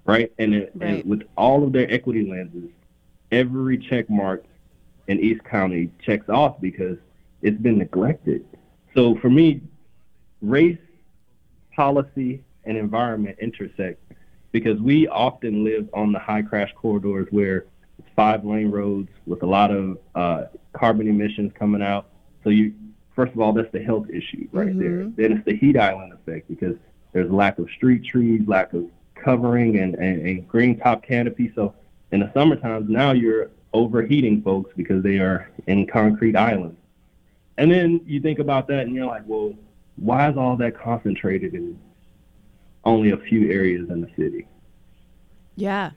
right? 0.05 0.31
And, 0.37 0.53
uh, 0.53 0.57
it, 0.57 0.71
Right. 0.75 1.03
and 1.03 1.09
with 1.09 1.23
all 1.37 1.63
of 1.63 1.73
their 1.73 1.91
equity 1.91 2.25
lenses, 2.29 2.69
every 3.31 3.77
check 3.77 4.09
mark 4.09 4.45
in 5.07 5.19
East 5.19 5.43
County 5.43 5.91
checks 6.05 6.29
off 6.29 6.59
because 6.61 6.97
it's 7.45 7.61
been 7.61 7.77
neglected. 7.77 8.43
So 8.95 9.15
for 9.21 9.29
me, 9.29 9.61
race, 10.41 10.79
policy, 11.75 12.43
and 12.63 12.75
environment 12.77 13.37
intersect 13.39 14.01
because 14.51 14.79
we 14.79 15.07
often 15.07 15.63
live 15.63 15.87
on 15.93 16.11
the 16.11 16.17
high 16.19 16.41
crash 16.41 16.73
corridors 16.75 17.27
where 17.29 17.65
it's 17.99 18.07
five 18.15 18.43
lane 18.43 18.71
roads 18.71 19.09
with 19.27 19.43
a 19.43 19.45
lot 19.45 19.69
of 19.69 19.97
uh, 20.15 20.45
carbon 20.73 21.07
emissions 21.07 21.51
coming 21.57 21.83
out. 21.83 22.07
So 22.43 22.49
you, 22.49 22.73
first 23.15 23.33
of 23.33 23.39
all, 23.39 23.53
that's 23.53 23.71
the 23.71 23.83
health 23.83 24.07
issue 24.09 24.47
right 24.51 24.77
there. 24.77 25.03
Mhm. 25.03 25.15
Then 25.15 25.33
it's 25.33 25.45
the 25.45 25.55
heat 25.55 25.77
island 25.77 26.13
effect 26.13 26.47
because 26.47 26.75
there's 27.13 27.29
lack 27.31 27.59
of 27.59 27.69
street 27.75 28.03
trees, 28.05 28.41
lack 28.47 28.73
of 28.73 28.85
covering 29.13 29.77
and, 29.77 29.93
and, 29.95 30.25
and 30.25 30.47
green 30.47 30.79
top 30.79 31.03
canopy. 31.03 31.51
So 31.53 31.75
in 32.11 32.21
the 32.21 32.31
summertime, 32.33 32.91
now 32.91 33.11
you're 33.11 33.51
overheating 33.73 34.41
folks 34.41 34.71
because 34.75 35.03
they 35.03 35.19
are 35.19 35.51
in 35.67 35.85
concrete 35.85 36.35
islands. 36.35 36.77
And 37.57 37.71
then 37.71 38.01
you 38.05 38.19
think 38.19 38.39
about 38.39 38.67
that 38.67 38.81
and 38.81 38.93
you're 38.95 39.05
like, 39.05 39.23
well, 39.25 39.53
why 39.95 40.29
is 40.29 40.37
all 40.37 40.57
that 40.57 40.77
concentrated 40.77 41.53
in 41.53 41.79
only 42.83 43.11
a 43.11 43.17
few 43.17 43.51
areas 43.51 43.89
in 43.89 44.01
the 44.01 44.09
city, 44.17 44.45
Yeah. 45.55 45.91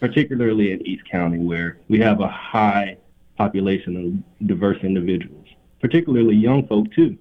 particularly 0.00 0.72
in 0.72 0.86
East 0.86 1.02
County, 1.10 1.38
where 1.38 1.78
we 1.88 1.98
have 2.00 2.20
a 2.20 2.28
high 2.28 2.96
population 3.36 4.24
of 4.40 4.46
diverse 4.46 4.78
individuals, 4.82 5.46
particularly 5.80 6.36
young 6.36 6.66
folk 6.66 6.92
too. 6.92 7.16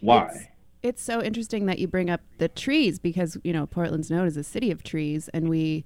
Why? 0.00 0.26
It's, 0.30 0.46
it's 0.82 1.02
so 1.02 1.22
interesting 1.22 1.66
that 1.66 1.78
you 1.78 1.88
bring 1.88 2.10
up 2.10 2.20
the 2.38 2.48
trees 2.48 2.98
because, 2.98 3.36
you 3.42 3.52
know, 3.52 3.66
Portland's 3.66 4.10
known 4.10 4.26
as 4.26 4.36
a 4.36 4.44
city 4.44 4.70
of 4.70 4.82
trees 4.82 5.28
and 5.32 5.48
we 5.48 5.84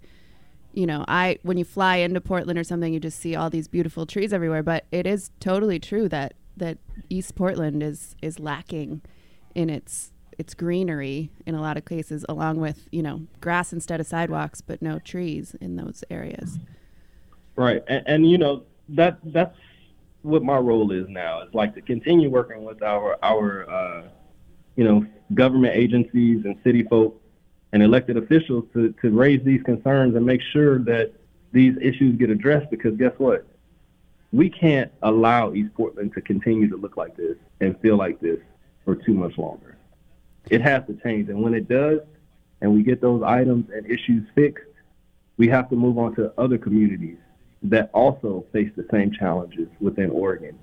you 0.72 0.84
know, 0.86 1.06
I 1.08 1.38
when 1.42 1.56
you 1.56 1.64
fly 1.64 1.96
into 1.96 2.20
Portland 2.20 2.58
or 2.58 2.64
something 2.64 2.92
you 2.92 3.00
just 3.00 3.18
see 3.18 3.34
all 3.34 3.48
these 3.48 3.66
beautiful 3.66 4.04
trees 4.04 4.30
everywhere, 4.34 4.62
but 4.62 4.84
it 4.92 5.06
is 5.06 5.30
totally 5.40 5.78
true 5.78 6.06
that 6.10 6.34
that 6.56 6.78
East 7.08 7.34
Portland 7.34 7.82
is 7.82 8.16
is 8.22 8.38
lacking 8.38 9.02
in 9.54 9.70
its 9.70 10.12
its 10.38 10.54
greenery 10.54 11.30
in 11.46 11.54
a 11.54 11.60
lot 11.60 11.76
of 11.76 11.84
cases 11.84 12.24
along 12.28 12.60
with, 12.60 12.88
you 12.92 13.02
know, 13.02 13.22
grass 13.40 13.72
instead 13.72 14.00
of 14.00 14.06
sidewalks 14.06 14.60
but 14.60 14.82
no 14.82 14.98
trees 14.98 15.56
in 15.60 15.76
those 15.76 16.04
areas. 16.10 16.58
Right, 17.56 17.82
and, 17.88 18.02
and 18.06 18.30
you 18.30 18.36
know 18.36 18.64
that 18.90 19.18
that's 19.24 19.56
what 20.22 20.42
my 20.42 20.58
role 20.58 20.92
is 20.92 21.06
now. 21.08 21.40
It's 21.40 21.54
like 21.54 21.74
to 21.74 21.80
continue 21.80 22.28
working 22.28 22.64
with 22.64 22.82
our 22.82 23.16
our 23.22 23.70
uh, 23.70 24.02
you 24.76 24.84
know 24.84 25.06
government 25.34 25.74
agencies 25.74 26.44
and 26.44 26.56
city 26.62 26.82
folk 26.82 27.20
and 27.72 27.82
elected 27.82 28.18
officials 28.18 28.64
to 28.74 28.94
to 29.00 29.10
raise 29.10 29.42
these 29.44 29.62
concerns 29.62 30.14
and 30.16 30.26
make 30.26 30.42
sure 30.52 30.78
that 30.80 31.12
these 31.52 31.74
issues 31.80 32.16
get 32.18 32.28
addressed. 32.28 32.70
Because 32.70 32.94
guess 32.96 33.12
what? 33.16 33.46
We 34.36 34.50
can't 34.50 34.92
allow 35.00 35.54
East 35.54 35.72
Portland 35.72 36.12
to 36.12 36.20
continue 36.20 36.68
to 36.68 36.76
look 36.76 36.98
like 36.98 37.16
this 37.16 37.38
and 37.62 37.80
feel 37.80 37.96
like 37.96 38.20
this 38.20 38.38
for 38.84 38.94
too 38.94 39.14
much 39.14 39.38
longer. 39.38 39.78
It 40.50 40.60
has 40.60 40.86
to 40.88 40.94
change, 41.02 41.30
and 41.30 41.42
when 41.42 41.54
it 41.54 41.66
does, 41.70 42.00
and 42.60 42.74
we 42.74 42.82
get 42.82 43.00
those 43.00 43.22
items 43.22 43.70
and 43.70 43.86
issues 43.86 44.28
fixed, 44.34 44.66
we 45.38 45.48
have 45.48 45.70
to 45.70 45.76
move 45.76 45.96
on 45.96 46.14
to 46.16 46.34
other 46.36 46.58
communities 46.58 47.16
that 47.62 47.88
also 47.94 48.44
face 48.52 48.70
the 48.76 48.86
same 48.90 49.10
challenges 49.10 49.68
within 49.80 50.10
Oregon. 50.10 50.58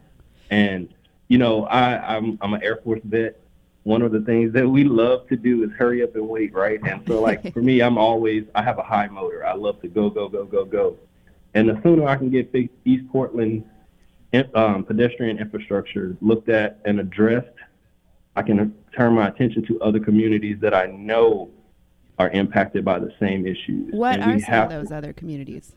And 0.52 0.94
you 1.28 1.40
know, 1.40 1.66
I, 1.66 2.16
I'm 2.16 2.38
I'm 2.42 2.54
an 2.54 2.62
Air 2.62 2.80
Force 2.84 3.02
vet, 3.04 3.40
one 3.86 4.04
of 4.04 4.12
the 4.12 4.22
things 4.22 4.54
that 4.54 4.70
we 4.70 4.84
love 4.84 5.28
to 5.30 5.36
do 5.36 5.64
is 5.64 5.72
hurry 5.72 6.04
up 6.04 6.14
and 6.14 6.30
wait, 6.30 6.54
right? 6.54 6.80
And 6.84 7.02
so, 7.08 7.20
like 7.20 7.52
for 7.54 7.64
me, 7.64 7.82
I'm 7.82 7.98
always 7.98 8.46
I 8.54 8.62
have 8.62 8.78
a 8.78 8.84
high 8.84 9.08
motor. 9.08 9.44
I 9.44 9.56
love 9.56 9.82
to 9.82 9.88
go, 9.88 10.12
go, 10.12 10.30
go, 10.30 10.46
go, 10.46 10.64
go. 10.64 10.96
And 11.54 11.70
the 11.70 11.80
sooner 11.84 12.08
I 12.08 12.16
can 12.16 12.30
get 12.30 12.54
East 12.86 13.08
Portland 13.12 13.63
um, 14.56 14.84
pedestrian 14.84 15.38
infrastructure 15.38 16.18
looked 16.22 16.50
at 16.50 16.80
and 16.86 17.00
addressed, 17.00 17.48
I 18.36 18.42
can 18.42 18.74
turn 18.96 19.13
my 19.13 19.28
attention 19.28 19.66
to 19.68 19.80
other 19.82 20.00
communities 20.00 20.58
that 20.62 20.74
I 20.74 20.88
know 20.88 21.52
are 22.18 22.30
impacted 22.30 22.84
by 22.84 23.00
the 23.00 23.13
same 23.20 23.46
issues. 23.46 23.94
What 23.94 24.20
and 24.20 24.32
are 24.32 24.39
some 24.39 24.63
of 24.63 24.70
those 24.70 24.89
to, 24.89 24.96
other 24.96 25.13
communities? 25.13 25.74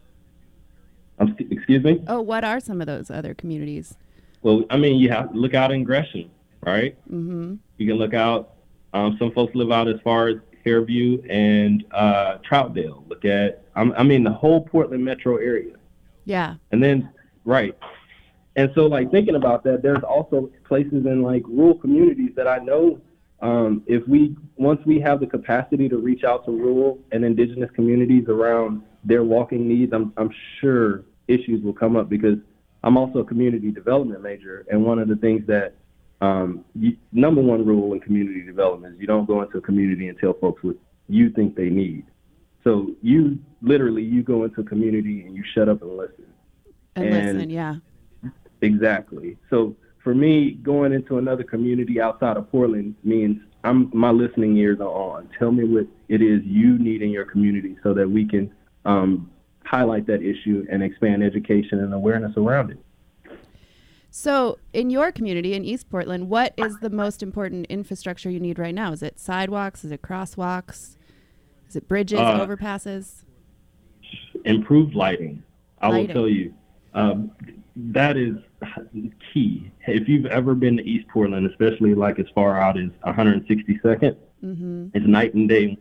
Um, 1.19 1.37
excuse 1.39 1.83
me? 1.83 2.03
Oh, 2.09 2.21
what 2.21 2.45
are 2.45 2.61
some 2.61 2.81
of 2.81 2.87
those 2.87 3.11
other 3.11 3.35
communities? 3.35 3.95
Well, 4.43 4.65
I 4.71 4.77
mean, 4.77 4.99
you 4.99 5.11
have 5.11 5.33
to 5.33 5.39
look 5.39 5.55
out 5.55 5.73
in 5.73 5.85
Gresham, 5.85 6.31
right? 6.63 6.97
Mm-hmm. 7.11 7.57
You 7.79 7.87
can 7.87 7.97
look 7.97 8.15
out. 8.15 8.55
Um, 8.93 9.17
some 9.19 9.33
folks 9.33 9.55
live 9.55 9.71
out 9.71 9.89
as 9.89 10.01
far 10.03 10.29
as 10.29 10.37
Fairview 10.65 11.23
and 11.29 11.85
uh, 11.91 12.39
Troutdale. 12.39 13.07
Look 13.09 13.25
at, 13.25 13.65
I 13.77 14.03
mean, 14.03 14.25
the 14.25 14.33
whole 14.33 14.63
Portland 14.63 15.05
metro 15.05 15.37
area. 15.37 15.75
Yeah. 16.25 16.55
And 16.73 16.83
then, 16.83 17.11
right. 17.45 17.77
And 18.57 18.71
so, 18.75 18.87
like 18.87 19.11
thinking 19.11 19.37
about 19.37 19.65
that, 19.65 19.83
there's 19.83 20.03
also 20.03 20.51
places 20.65 21.05
in 21.05 21.23
like 21.23 21.43
rural 21.47 21.79
communities 21.79 22.31
that 22.37 22.49
I 22.49 22.59
know 22.59 23.01
um, 23.41 23.83
if 23.87 24.07
we 24.09 24.35
once 24.57 24.81
we 24.87 24.99
have 25.01 25.21
the 25.21 25.27
capacity 25.27 25.89
to 25.89 25.99
reach 25.99 26.25
out 26.25 26.47
to 26.47 26.51
rural 26.51 26.99
and 27.13 27.25
indigenous 27.25 27.71
communities 27.75 28.25
around 28.29 28.83
their 29.05 29.25
walking 29.25 29.69
needs, 29.69 29.93
I'm 29.93 30.13
I'm 30.17 30.31
sure 30.61 31.05
issues 31.29 31.63
will 31.63 31.75
come 31.75 31.97
up 31.97 32.09
because 32.09 32.39
I'm 32.83 32.97
also 32.97 33.19
a 33.19 33.25
community 33.25 33.71
development 33.71 34.23
major, 34.23 34.65
and 34.71 34.85
one 34.85 34.99
of 34.99 35.09
the 35.09 35.17
things 35.17 35.47
that 35.49 35.75
um, 36.23 36.65
you, 36.75 36.97
number 37.13 37.43
one 37.43 37.67
rule 37.67 37.93
in 37.93 38.01
community 38.01 38.41
development 38.41 38.95
is 38.95 39.01
you 39.01 39.07
don't 39.07 39.27
go 39.27 39.43
into 39.43 39.59
a 39.59 39.61
community 39.61 40.09
and 40.09 40.19
tell 40.19 40.33
folks 40.33 40.63
what 40.63 40.77
you 41.09 41.29
think 41.31 41.57
they 41.57 41.69
need. 41.69 42.07
So 42.65 42.93
you 43.03 43.39
literally 43.67 44.03
you 44.03 44.23
go 44.23 44.45
into 44.45 44.63
a 44.63 44.65
community 44.65 45.23
and 45.27 45.37
you 45.37 45.43
shut 45.55 45.69
up 45.69 45.83
and 45.83 45.97
listen. 45.97 46.25
And, 46.95 47.09
and 47.09 47.37
listen, 47.37 47.51
yeah. 47.51 47.75
Exactly. 48.63 49.37
So 49.51 49.77
for 50.03 50.15
me, 50.15 50.53
going 50.63 50.93
into 50.93 51.19
another 51.19 51.43
community 51.43 52.01
outside 52.01 52.37
of 52.37 52.51
Portland 52.51 52.95
means 53.05 53.43
I'm 53.65 53.91
my 53.93 54.11
listening 54.11 54.57
ears 54.57 54.79
are 54.81 54.85
on. 54.85 55.29
Tell 55.39 55.51
me 55.51 55.65
what 55.65 55.87
it 56.09 56.23
is 56.23 56.43
you 56.45 56.79
need 56.79 57.03
in 57.03 57.11
your 57.11 57.25
community 57.25 57.77
so 57.83 57.93
that 57.95 58.09
we 58.09 58.27
can 58.27 58.55
um, 58.85 59.31
highlight 59.65 60.07
that 60.07 60.23
issue 60.23 60.65
and 60.71 60.83
expand 60.83 61.23
education 61.25 61.81
and 61.81 61.93
awareness 61.93 62.37
around 62.37 62.71
it. 62.71 62.79
So, 64.11 64.59
in 64.73 64.89
your 64.89 65.13
community 65.13 65.53
in 65.53 65.65
East 65.65 65.91
Portland, 65.91 66.31
what 66.31 66.55
is 66.57 66.79
the 66.79 66.89
most 66.89 67.23
important 67.23 67.67
infrastructure 67.67 68.31
you 68.31 68.41
need 68.41 68.59
right 68.59 68.75
now? 68.75 68.93
Is 68.93 69.03
it 69.03 69.19
sidewalks? 69.19 69.85
Is 69.85 69.91
it 69.91 70.01
crosswalks? 70.01 70.97
Is 71.69 71.77
it 71.77 71.87
bridges, 71.87 72.21
uh, 72.21 72.47
overpasses? 72.47 73.26
Improved 74.47 74.95
lighting. 74.95 75.43
I 75.81 75.89
lighting. 75.89 76.07
will 76.07 76.15
tell 76.15 76.29
you. 76.29 76.55
Um, 76.95 77.31
that 77.77 78.17
is 78.17 78.37
key. 79.33 79.71
If 79.87 80.09
you've 80.09 80.27
ever 80.27 80.55
been 80.55 80.79
to 80.79 80.85
East 80.85 81.07
Portland, 81.09 81.47
especially 81.47 81.95
like 81.95 82.19
as 82.19 82.27
far 82.35 82.59
out 82.59 82.79
as 82.79 82.89
162nd, 83.07 84.17
mm-hmm. 84.43 84.89
it's 84.95 85.07
night 85.07 85.35
and 85.35 85.49
day, 85.49 85.77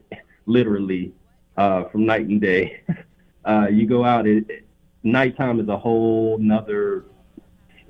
literally 0.45 1.13
uh, 1.57 1.85
from 1.85 2.05
night 2.05 2.27
and 2.27 2.41
day. 2.41 2.81
Uh, 3.45 3.67
you 3.69 3.85
go 3.85 4.03
out, 4.03 4.25
it, 4.25 4.65
nighttime 5.03 5.59
is 5.59 5.69
a 5.69 5.77
whole 5.77 6.35
nother 6.39 7.05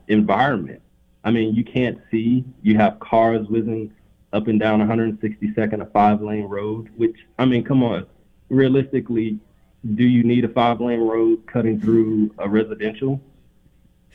environment. 0.10 0.82
I 1.24 1.32
mean, 1.32 1.56
you 1.56 1.64
can't 1.64 1.98
see. 2.12 2.44
You 2.62 2.78
have 2.78 3.00
cars 3.00 3.48
whizzing 3.48 3.94
up 4.34 4.48
and 4.48 4.60
down 4.60 4.82
162nd, 4.82 5.82
a 5.82 5.86
five 5.88 6.22
lane 6.22 6.44
road, 6.44 6.90
which, 6.98 7.16
I 7.40 7.46
mean, 7.46 7.64
come 7.64 7.84
on. 7.84 8.06
Realistically, 8.50 9.40
do 9.94 10.04
you 10.04 10.24
need 10.24 10.46
a 10.46 10.50
five 10.50 10.82
lane 10.82 11.02
road 11.02 11.46
cutting 11.46 11.80
through 11.80 12.34
a 12.40 12.50
residential? 12.50 13.22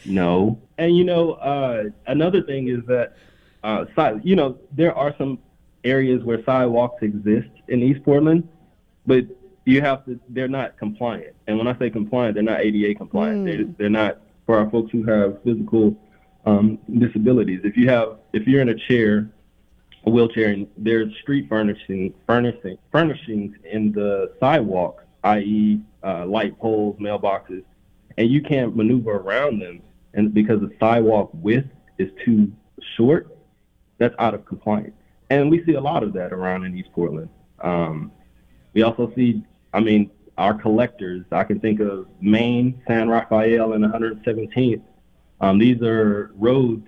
No. 0.04 0.60
And 0.78 0.96
you 0.96 1.04
know, 1.04 1.32
uh, 1.32 1.84
another 2.06 2.42
thing 2.42 2.68
is 2.68 2.84
that, 2.86 3.16
uh, 3.62 3.84
side, 3.94 4.22
you 4.24 4.34
know, 4.34 4.58
there 4.72 4.94
are 4.94 5.14
some 5.16 5.38
areas 5.84 6.24
where 6.24 6.42
sidewalks 6.44 7.02
exist 7.02 7.50
in 7.68 7.82
East 7.82 8.02
Portland, 8.02 8.48
but 9.06 9.24
you 9.64 9.80
have 9.80 10.04
to. 10.06 10.18
They're 10.28 10.48
not 10.48 10.76
compliant. 10.78 11.36
And 11.46 11.58
when 11.58 11.68
I 11.68 11.78
say 11.78 11.90
compliant, 11.90 12.34
they're 12.34 12.42
not 12.42 12.60
ADA 12.60 12.94
compliant. 12.94 13.44
Mm. 13.44 13.44
They're, 13.44 13.74
they're 13.78 13.90
not 13.90 14.20
for 14.46 14.58
our 14.58 14.68
folks 14.70 14.90
who 14.90 15.04
have 15.04 15.42
physical 15.44 15.96
um, 16.46 16.78
disabilities. 16.98 17.60
If 17.62 17.76
you 17.76 17.88
have, 17.88 18.16
if 18.32 18.46
you're 18.46 18.62
in 18.62 18.70
a 18.70 18.74
chair, 18.74 19.30
a 20.04 20.10
wheelchair, 20.10 20.48
and 20.48 20.66
there's 20.76 21.14
street 21.20 21.48
furnishing, 21.48 22.14
furnishing, 22.26 22.78
furnishings 22.90 23.54
in 23.70 23.92
the 23.92 24.32
sidewalk, 24.40 25.04
i.e., 25.24 25.80
uh, 26.02 26.26
light 26.26 26.58
poles, 26.58 26.96
mailboxes, 26.98 27.64
and 28.18 28.28
you 28.28 28.42
can't 28.42 28.76
maneuver 28.76 29.12
around 29.12 29.60
them 29.60 29.82
and 30.14 30.34
because 30.34 30.60
the 30.60 30.70
sidewalk 30.80 31.30
width 31.32 31.68
is 31.98 32.10
too 32.24 32.52
short, 32.96 33.36
that's 33.98 34.14
out 34.18 34.34
of 34.34 34.44
compliance. 34.44 34.94
And 35.28 35.50
we 35.50 35.64
see 35.64 35.74
a 35.74 35.80
lot 35.80 36.02
of 36.02 36.12
that 36.14 36.32
around 36.32 36.64
in 36.64 36.76
East 36.76 36.90
Portland. 36.92 37.28
Um, 37.60 38.10
we 38.72 38.82
also 38.82 39.12
see, 39.14 39.44
I 39.72 39.80
mean, 39.80 40.10
our 40.38 40.54
collectors. 40.54 41.24
I 41.30 41.44
can 41.44 41.60
think 41.60 41.80
of 41.80 42.06
Main, 42.20 42.80
San 42.88 43.08
Rafael, 43.08 43.74
and 43.74 43.84
117th. 43.84 44.82
Um, 45.40 45.58
these 45.58 45.80
are 45.82 46.32
roads 46.34 46.86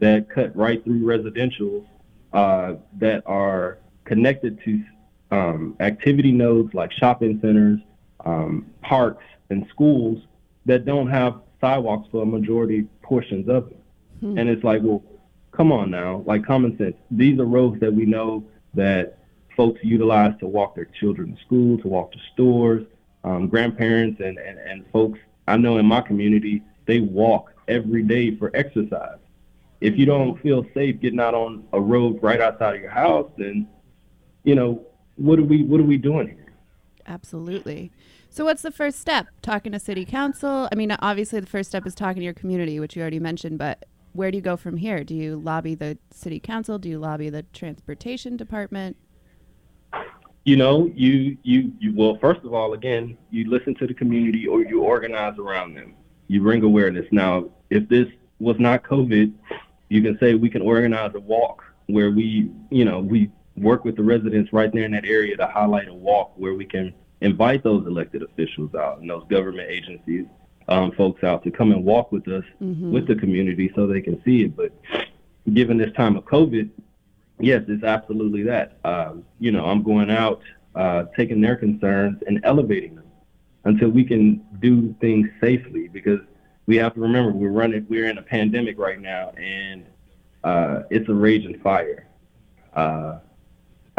that 0.00 0.28
cut 0.28 0.54
right 0.56 0.82
through 0.84 1.04
residential 1.04 1.86
uh, 2.32 2.74
that 2.98 3.22
are 3.26 3.78
connected 4.04 4.60
to 4.64 4.82
um, 5.30 5.76
activity 5.80 6.32
nodes 6.32 6.72
like 6.74 6.92
shopping 6.92 7.38
centers, 7.40 7.80
um, 8.24 8.66
parks, 8.82 9.24
and 9.50 9.66
schools 9.70 10.22
that 10.66 10.84
don't 10.84 11.08
have 11.08 11.40
sidewalks 11.60 12.08
for 12.10 12.22
a 12.22 12.26
majority 12.26 12.82
portions 13.02 13.48
of 13.48 13.70
it. 13.70 13.80
Hmm. 14.20 14.38
And 14.38 14.48
it's 14.48 14.64
like, 14.64 14.82
well, 14.82 15.02
come 15.52 15.72
on 15.72 15.90
now, 15.90 16.22
like 16.26 16.44
common 16.44 16.76
sense. 16.78 16.96
These 17.10 17.38
are 17.38 17.44
roads 17.44 17.80
that 17.80 17.92
we 17.92 18.04
know 18.04 18.44
that 18.74 19.18
folks 19.56 19.80
utilize 19.82 20.34
to 20.40 20.46
walk 20.46 20.74
their 20.74 20.84
children 21.00 21.34
to 21.34 21.42
school, 21.42 21.78
to 21.78 21.88
walk 21.88 22.12
to 22.12 22.18
stores, 22.32 22.86
um, 23.24 23.48
grandparents 23.48 24.20
and, 24.20 24.38
and, 24.38 24.58
and 24.58 24.84
folks 24.92 25.18
I 25.48 25.56
know 25.56 25.78
in 25.78 25.86
my 25.86 26.02
community, 26.02 26.62
they 26.86 27.00
walk 27.00 27.52
every 27.66 28.02
day 28.02 28.36
for 28.36 28.50
exercise. 28.54 29.18
If 29.80 29.96
you 29.96 30.06
don't 30.06 30.36
hmm. 30.36 30.42
feel 30.42 30.66
safe 30.74 31.00
getting 31.00 31.20
out 31.20 31.34
on 31.34 31.64
a 31.72 31.80
road 31.80 32.18
right 32.22 32.40
outside 32.40 32.76
of 32.76 32.80
your 32.82 32.90
house, 32.90 33.30
then, 33.36 33.66
you 34.44 34.54
know, 34.54 34.84
what 35.18 35.38
are 35.38 35.44
we 35.44 35.62
what 35.62 35.80
are 35.80 35.84
we 35.84 35.98
doing 35.98 36.28
here? 36.28 36.52
Absolutely. 37.06 37.90
So, 38.30 38.44
what's 38.44 38.62
the 38.62 38.70
first 38.70 39.00
step? 39.00 39.26
Talking 39.42 39.72
to 39.72 39.80
city 39.80 40.04
council? 40.04 40.68
I 40.70 40.74
mean, 40.74 40.92
obviously, 40.92 41.40
the 41.40 41.46
first 41.46 41.70
step 41.70 41.86
is 41.86 41.94
talking 41.94 42.20
to 42.20 42.24
your 42.24 42.34
community, 42.34 42.78
which 42.78 42.94
you 42.94 43.02
already 43.02 43.18
mentioned, 43.18 43.58
but 43.58 43.86
where 44.12 44.30
do 44.30 44.36
you 44.36 44.42
go 44.42 44.56
from 44.56 44.76
here? 44.76 45.04
Do 45.04 45.14
you 45.14 45.36
lobby 45.36 45.74
the 45.74 45.98
city 46.10 46.38
council? 46.38 46.78
Do 46.78 46.88
you 46.88 46.98
lobby 46.98 47.30
the 47.30 47.44
transportation 47.52 48.36
department? 48.36 48.96
You 50.44 50.56
know, 50.56 50.90
you, 50.94 51.36
you, 51.42 51.72
you, 51.78 51.94
well, 51.94 52.18
first 52.20 52.40
of 52.44 52.54
all, 52.54 52.72
again, 52.72 53.18
you 53.30 53.50
listen 53.50 53.74
to 53.76 53.86
the 53.86 53.94
community 53.94 54.46
or 54.46 54.62
you 54.62 54.82
organize 54.82 55.38
around 55.38 55.74
them. 55.74 55.94
You 56.26 56.42
bring 56.42 56.62
awareness. 56.62 57.06
Now, 57.10 57.50
if 57.70 57.88
this 57.88 58.06
was 58.38 58.56
not 58.58 58.82
COVID, 58.82 59.32
you 59.88 60.02
can 60.02 60.18
say 60.18 60.34
we 60.34 60.50
can 60.50 60.62
organize 60.62 61.12
a 61.14 61.20
walk 61.20 61.64
where 61.86 62.10
we, 62.10 62.50
you 62.70 62.84
know, 62.84 63.00
we 63.00 63.30
work 63.62 63.84
with 63.84 63.96
the 63.96 64.02
residents 64.02 64.52
right 64.52 64.72
there 64.72 64.84
in 64.84 64.92
that 64.92 65.04
area 65.04 65.36
to 65.36 65.46
highlight 65.46 65.88
a 65.88 65.94
walk 65.94 66.32
where 66.36 66.54
we 66.54 66.64
can 66.64 66.94
invite 67.20 67.62
those 67.64 67.86
elected 67.86 68.22
officials 68.22 68.74
out 68.74 69.00
and 69.00 69.10
those 69.10 69.24
government 69.28 69.68
agencies, 69.70 70.26
um, 70.68 70.92
folks 70.92 71.24
out 71.24 71.42
to 71.44 71.50
come 71.50 71.72
and 71.72 71.84
walk 71.84 72.12
with 72.12 72.26
us, 72.28 72.44
mm-hmm. 72.60 72.92
with 72.92 73.06
the 73.06 73.14
community, 73.14 73.70
so 73.74 73.86
they 73.86 74.00
can 74.00 74.22
see 74.24 74.44
it. 74.44 74.56
But 74.56 74.72
given 75.52 75.78
this 75.78 75.92
time 75.94 76.16
of 76.16 76.24
COVID, 76.24 76.70
yes, 77.40 77.62
it's 77.68 77.84
absolutely 77.84 78.42
that. 78.44 78.78
Uh, 78.84 79.14
you 79.38 79.50
know, 79.50 79.64
I'm 79.64 79.82
going 79.82 80.10
out, 80.10 80.42
uh, 80.74 81.04
taking 81.16 81.40
their 81.40 81.56
concerns 81.56 82.22
and 82.26 82.40
elevating 82.44 82.94
them 82.94 83.06
until 83.64 83.88
we 83.88 84.04
can 84.04 84.44
do 84.60 84.94
things 85.00 85.28
safely. 85.40 85.88
Because 85.88 86.20
we 86.66 86.76
have 86.76 86.94
to 86.94 87.00
remember 87.00 87.32
we're 87.32 87.50
running, 87.50 87.86
we're 87.88 88.08
in 88.08 88.18
a 88.18 88.22
pandemic 88.22 88.78
right 88.78 89.00
now, 89.00 89.30
and 89.30 89.86
uh, 90.44 90.82
it's 90.90 91.08
a 91.08 91.14
raging 91.14 91.58
fire. 91.60 92.06
Uh, 92.74 93.18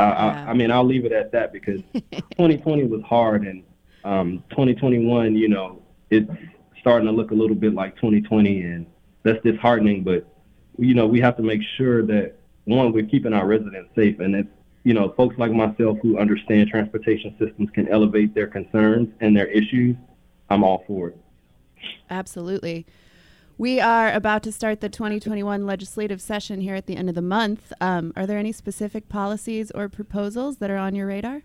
yeah. 0.08 0.46
I, 0.48 0.52
I, 0.52 0.54
mean, 0.54 0.72
I'll 0.72 0.86
leave 0.86 1.06
it 1.06 1.12
at 1.12 1.32
that 1.32 1.54
because 1.54 1.82
2020 2.12 2.86
was 2.86 3.02
hard, 3.04 3.46
and 3.46 3.64
um, 4.04 4.44
2021, 4.52 5.36
you 5.36 5.48
know, 5.48 5.82
it's 6.10 6.30
starting 6.80 7.08
to 7.08 7.12
look 7.12 7.32
a 7.32 7.36
little 7.36 7.56
bit 7.56 7.74
like 7.74 7.96
2020, 7.96 8.62
and 8.62 8.86
that's 9.24 9.42
disheartening. 9.44 10.04
But 10.04 10.28
you 10.78 10.94
know, 10.94 11.08
we 11.08 11.20
have 11.22 11.38
to 11.38 11.44
make 11.44 11.62
sure 11.78 12.06
that 12.06 12.36
one, 12.66 12.94
we're 12.94 13.06
keeping 13.06 13.34
our 13.34 13.46
residents 13.46 13.90
safe, 13.96 14.20
and 14.20 14.36
if 14.36 14.48
you 14.84 14.94
know, 14.94 15.14
folks 15.18 15.38
like 15.38 15.52
myself 15.52 15.98
who 16.02 16.18
understand 16.18 16.70
transportation 16.70 17.36
systems 17.38 17.70
can 17.72 17.88
elevate 17.90 18.34
their 18.34 18.48
concerns 18.48 19.10
and 19.20 19.36
their 19.36 19.48
issues, 19.48 19.96
I'm 20.50 20.64
all 20.64 20.84
for 20.88 21.10
it. 21.10 21.18
Absolutely. 22.10 22.86
We 23.60 23.82
are 23.82 24.10
about 24.14 24.44
to 24.44 24.54
start 24.54 24.80
the 24.80 24.88
2021 24.88 25.66
legislative 25.66 26.22
session 26.22 26.62
here 26.62 26.76
at 26.76 26.86
the 26.86 26.96
end 26.96 27.10
of 27.10 27.16
the 27.16 27.22
month. 27.22 27.74
Um, 27.82 28.14
are 28.16 28.26
there 28.26 28.38
any 28.38 28.54
specific 28.54 29.10
policies 29.10 29.70
or 29.72 29.90
proposals 29.90 30.60
that 30.60 30.72
are 30.72 30.78
on 30.78 30.96
your 30.96 31.08
radar? 31.08 31.42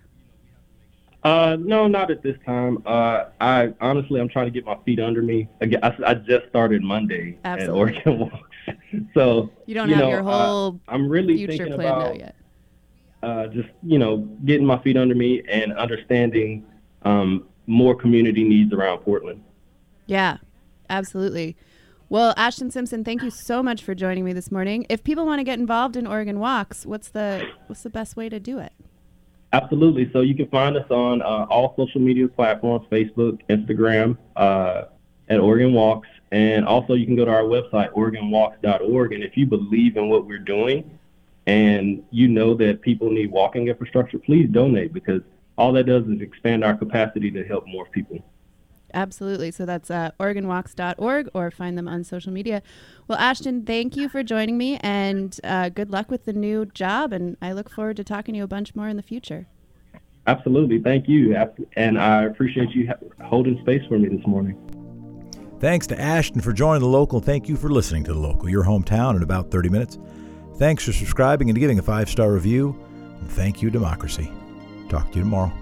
Uh, 1.25 1.57
no, 1.59 1.89
not 1.89 2.13
at 2.13 2.23
this 2.23 2.37
time. 2.47 2.81
Uh, 2.87 3.25
I 3.41 3.75
honestly, 3.81 4.21
I'm 4.21 4.29
trying 4.29 4.45
to 4.47 4.53
get 4.53 4.65
my 4.65 4.77
feet 4.85 5.01
under 5.01 5.23
me. 5.23 5.49
Again, 5.61 5.81
I, 5.83 5.93
I 6.07 6.15
just 6.15 6.47
started 6.51 6.83
Monday 6.85 7.37
Absolutely. 7.45 7.97
at 7.97 8.07
Oregon 8.07 8.19
Walks, 8.21 9.09
so 9.15 9.51
You 9.67 9.75
don't 9.75 9.89
you 9.89 9.97
have 9.97 10.05
know, 10.05 10.11
your 10.11 10.23
whole 10.23 10.81
uh, 10.87 10.93
I'm 10.93 11.09
really 11.09 11.37
future 11.37 11.65
thinking 11.65 11.75
planned 11.75 11.97
about 11.97 12.11
out 12.11 12.19
yet. 12.21 12.37
uh, 13.25 13.47
just 13.49 13.71
you 13.83 13.99
know 13.99 14.19
getting 14.45 14.65
my 14.65 14.81
feet 14.85 14.97
under 14.97 15.17
me 15.17 15.43
and 15.49 15.73
understanding 15.73 16.65
um, 17.03 17.49
more 17.67 17.97
community 17.97 18.45
needs 18.45 18.73
around 18.73 18.99
Portland. 18.99 19.43
Yeah, 20.07 20.37
absolutely. 20.91 21.57
Well, 22.15 22.33
Ashton 22.37 22.71
Simpson, 22.71 23.03
thank 23.03 23.25
you 23.25 23.31
so 23.31 23.61
much 23.61 23.83
for 23.83 23.93
joining 23.93 24.25
me 24.25 24.33
this 24.33 24.53
morning. 24.53 24.87
If 24.89 25.03
people 25.03 25.27
want 25.27 25.41
to 25.41 25.43
get 25.43 25.59
involved 25.59 25.97
in 25.97 26.07
Oregon 26.07 26.39
Walks, 26.39 26.87
what's 26.87 27.09
the 27.09 27.45
what's 27.67 27.83
the 27.83 27.91
best 27.91 28.17
way 28.17 28.29
to 28.29 28.39
do 28.39 28.61
it? 28.61 28.73
Absolutely. 29.53 30.09
So 30.13 30.21
you 30.21 30.37
can 30.37 30.47
find 30.47 30.77
us 30.77 30.89
on 30.91 31.23
uh, 31.23 31.47
all 31.51 31.75
social 31.77 32.01
media 32.01 32.29
platforms: 32.29 32.87
Facebook, 32.89 33.41
Instagram, 33.51 34.17
uh, 34.37 34.83
at 35.29 35.41
Oregon 35.41 35.73
Walks, 35.73 36.07
and 36.31 36.65
also 36.65 36.95
you 36.95 37.05
can 37.05 37.17
go 37.17 37.25
to 37.25 37.33
our 37.33 37.43
website 37.43 37.91
OregonWalks.org. 37.95 39.13
And 39.13 39.25
if 39.25 39.37
you 39.37 39.47
believe 39.47 39.97
in 39.97 40.09
what 40.09 40.25
we're 40.25 40.39
doing, 40.39 40.97
and 41.49 42.05
you 42.13 42.29
know 42.29 42.55
that 42.55 42.81
people 42.81 43.11
need 43.11 43.33
walking 43.33 43.67
infrastructure, 43.67 44.21
please 44.21 44.49
donate 44.53 44.93
because 44.93 45.23
all 45.59 45.73
that 45.73 45.87
does 45.87 46.05
is 46.05 46.21
expand 46.21 46.63
our 46.63 46.77
capacity 46.77 47.33
to 47.33 47.43
help 47.43 47.67
more 47.67 47.87
people. 47.87 48.23
Absolutely. 48.95 49.51
So 49.51 49.67
that's 49.67 49.91
uh, 49.91 50.13
OregonWalks.org 50.21 51.29
or 51.35 51.51
find 51.51 51.77
them 51.77 51.89
on 51.89 52.05
social 52.05 52.33
media. 52.33 52.63
Well, 53.09 53.19
Ashton, 53.19 53.65
thank 53.65 53.97
you 53.97 54.09
for 54.09 54.23
joining 54.23 54.57
me 54.57 54.79
and 54.79 55.39
uh, 55.43 55.69
good 55.69 55.91
luck 55.91 56.11
with 56.11 56.25
the 56.25 56.33
new 56.33 56.65
job. 56.67 57.13
And 57.13 57.37
I 57.43 57.53
look 57.53 57.69
forward 57.69 57.97
to 57.97 58.05
talking 58.05 58.35
to 58.35 58.39
you 58.39 58.45
a 58.45 58.49
bunch 58.49 58.75
more 58.75 58.89
in 58.89 58.97
the 58.97 59.03
future. 59.03 59.49
Absolutely. 60.27 60.81
Thank 60.81 61.09
you. 61.09 61.37
And 61.77 61.99
I 61.99 62.23
appreciate 62.23 62.71
you 62.71 62.91
holding 63.23 63.61
space 63.61 63.83
for 63.89 63.99
me 63.99 64.09
this 64.09 64.27
morning. 64.27 64.57
Thanks 65.61 65.87
to 65.89 66.01
Ashton 66.01 66.41
for 66.41 66.53
joining 66.53 66.83
the 66.83 66.89
local. 66.89 67.21
Thank 67.21 67.49
you 67.49 67.57
for 67.57 67.71
listening 67.71 68.05
to 68.05 68.13
the 68.13 68.19
local, 68.19 68.49
your 68.49 68.65
hometown 68.65 69.17
in 69.17 69.23
about 69.23 69.51
30 69.51 69.69
minutes. 69.69 69.99
Thanks 70.57 70.85
for 70.85 70.93
subscribing 70.93 71.51
and 71.51 71.59
giving 71.59 71.79
a 71.79 71.83
five 71.83 72.09
star 72.09 72.33
review. 72.33 72.79
And 73.21 73.31
thank 73.31 73.61
you, 73.61 73.71
Democracy. 73.71 74.31
Talk 74.89 75.11
to 75.11 75.19
you 75.19 75.25
tomorrow. 75.25 75.53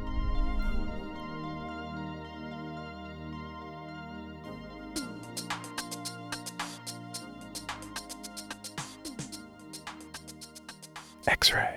X 11.43 11.53
ray. 11.53 11.72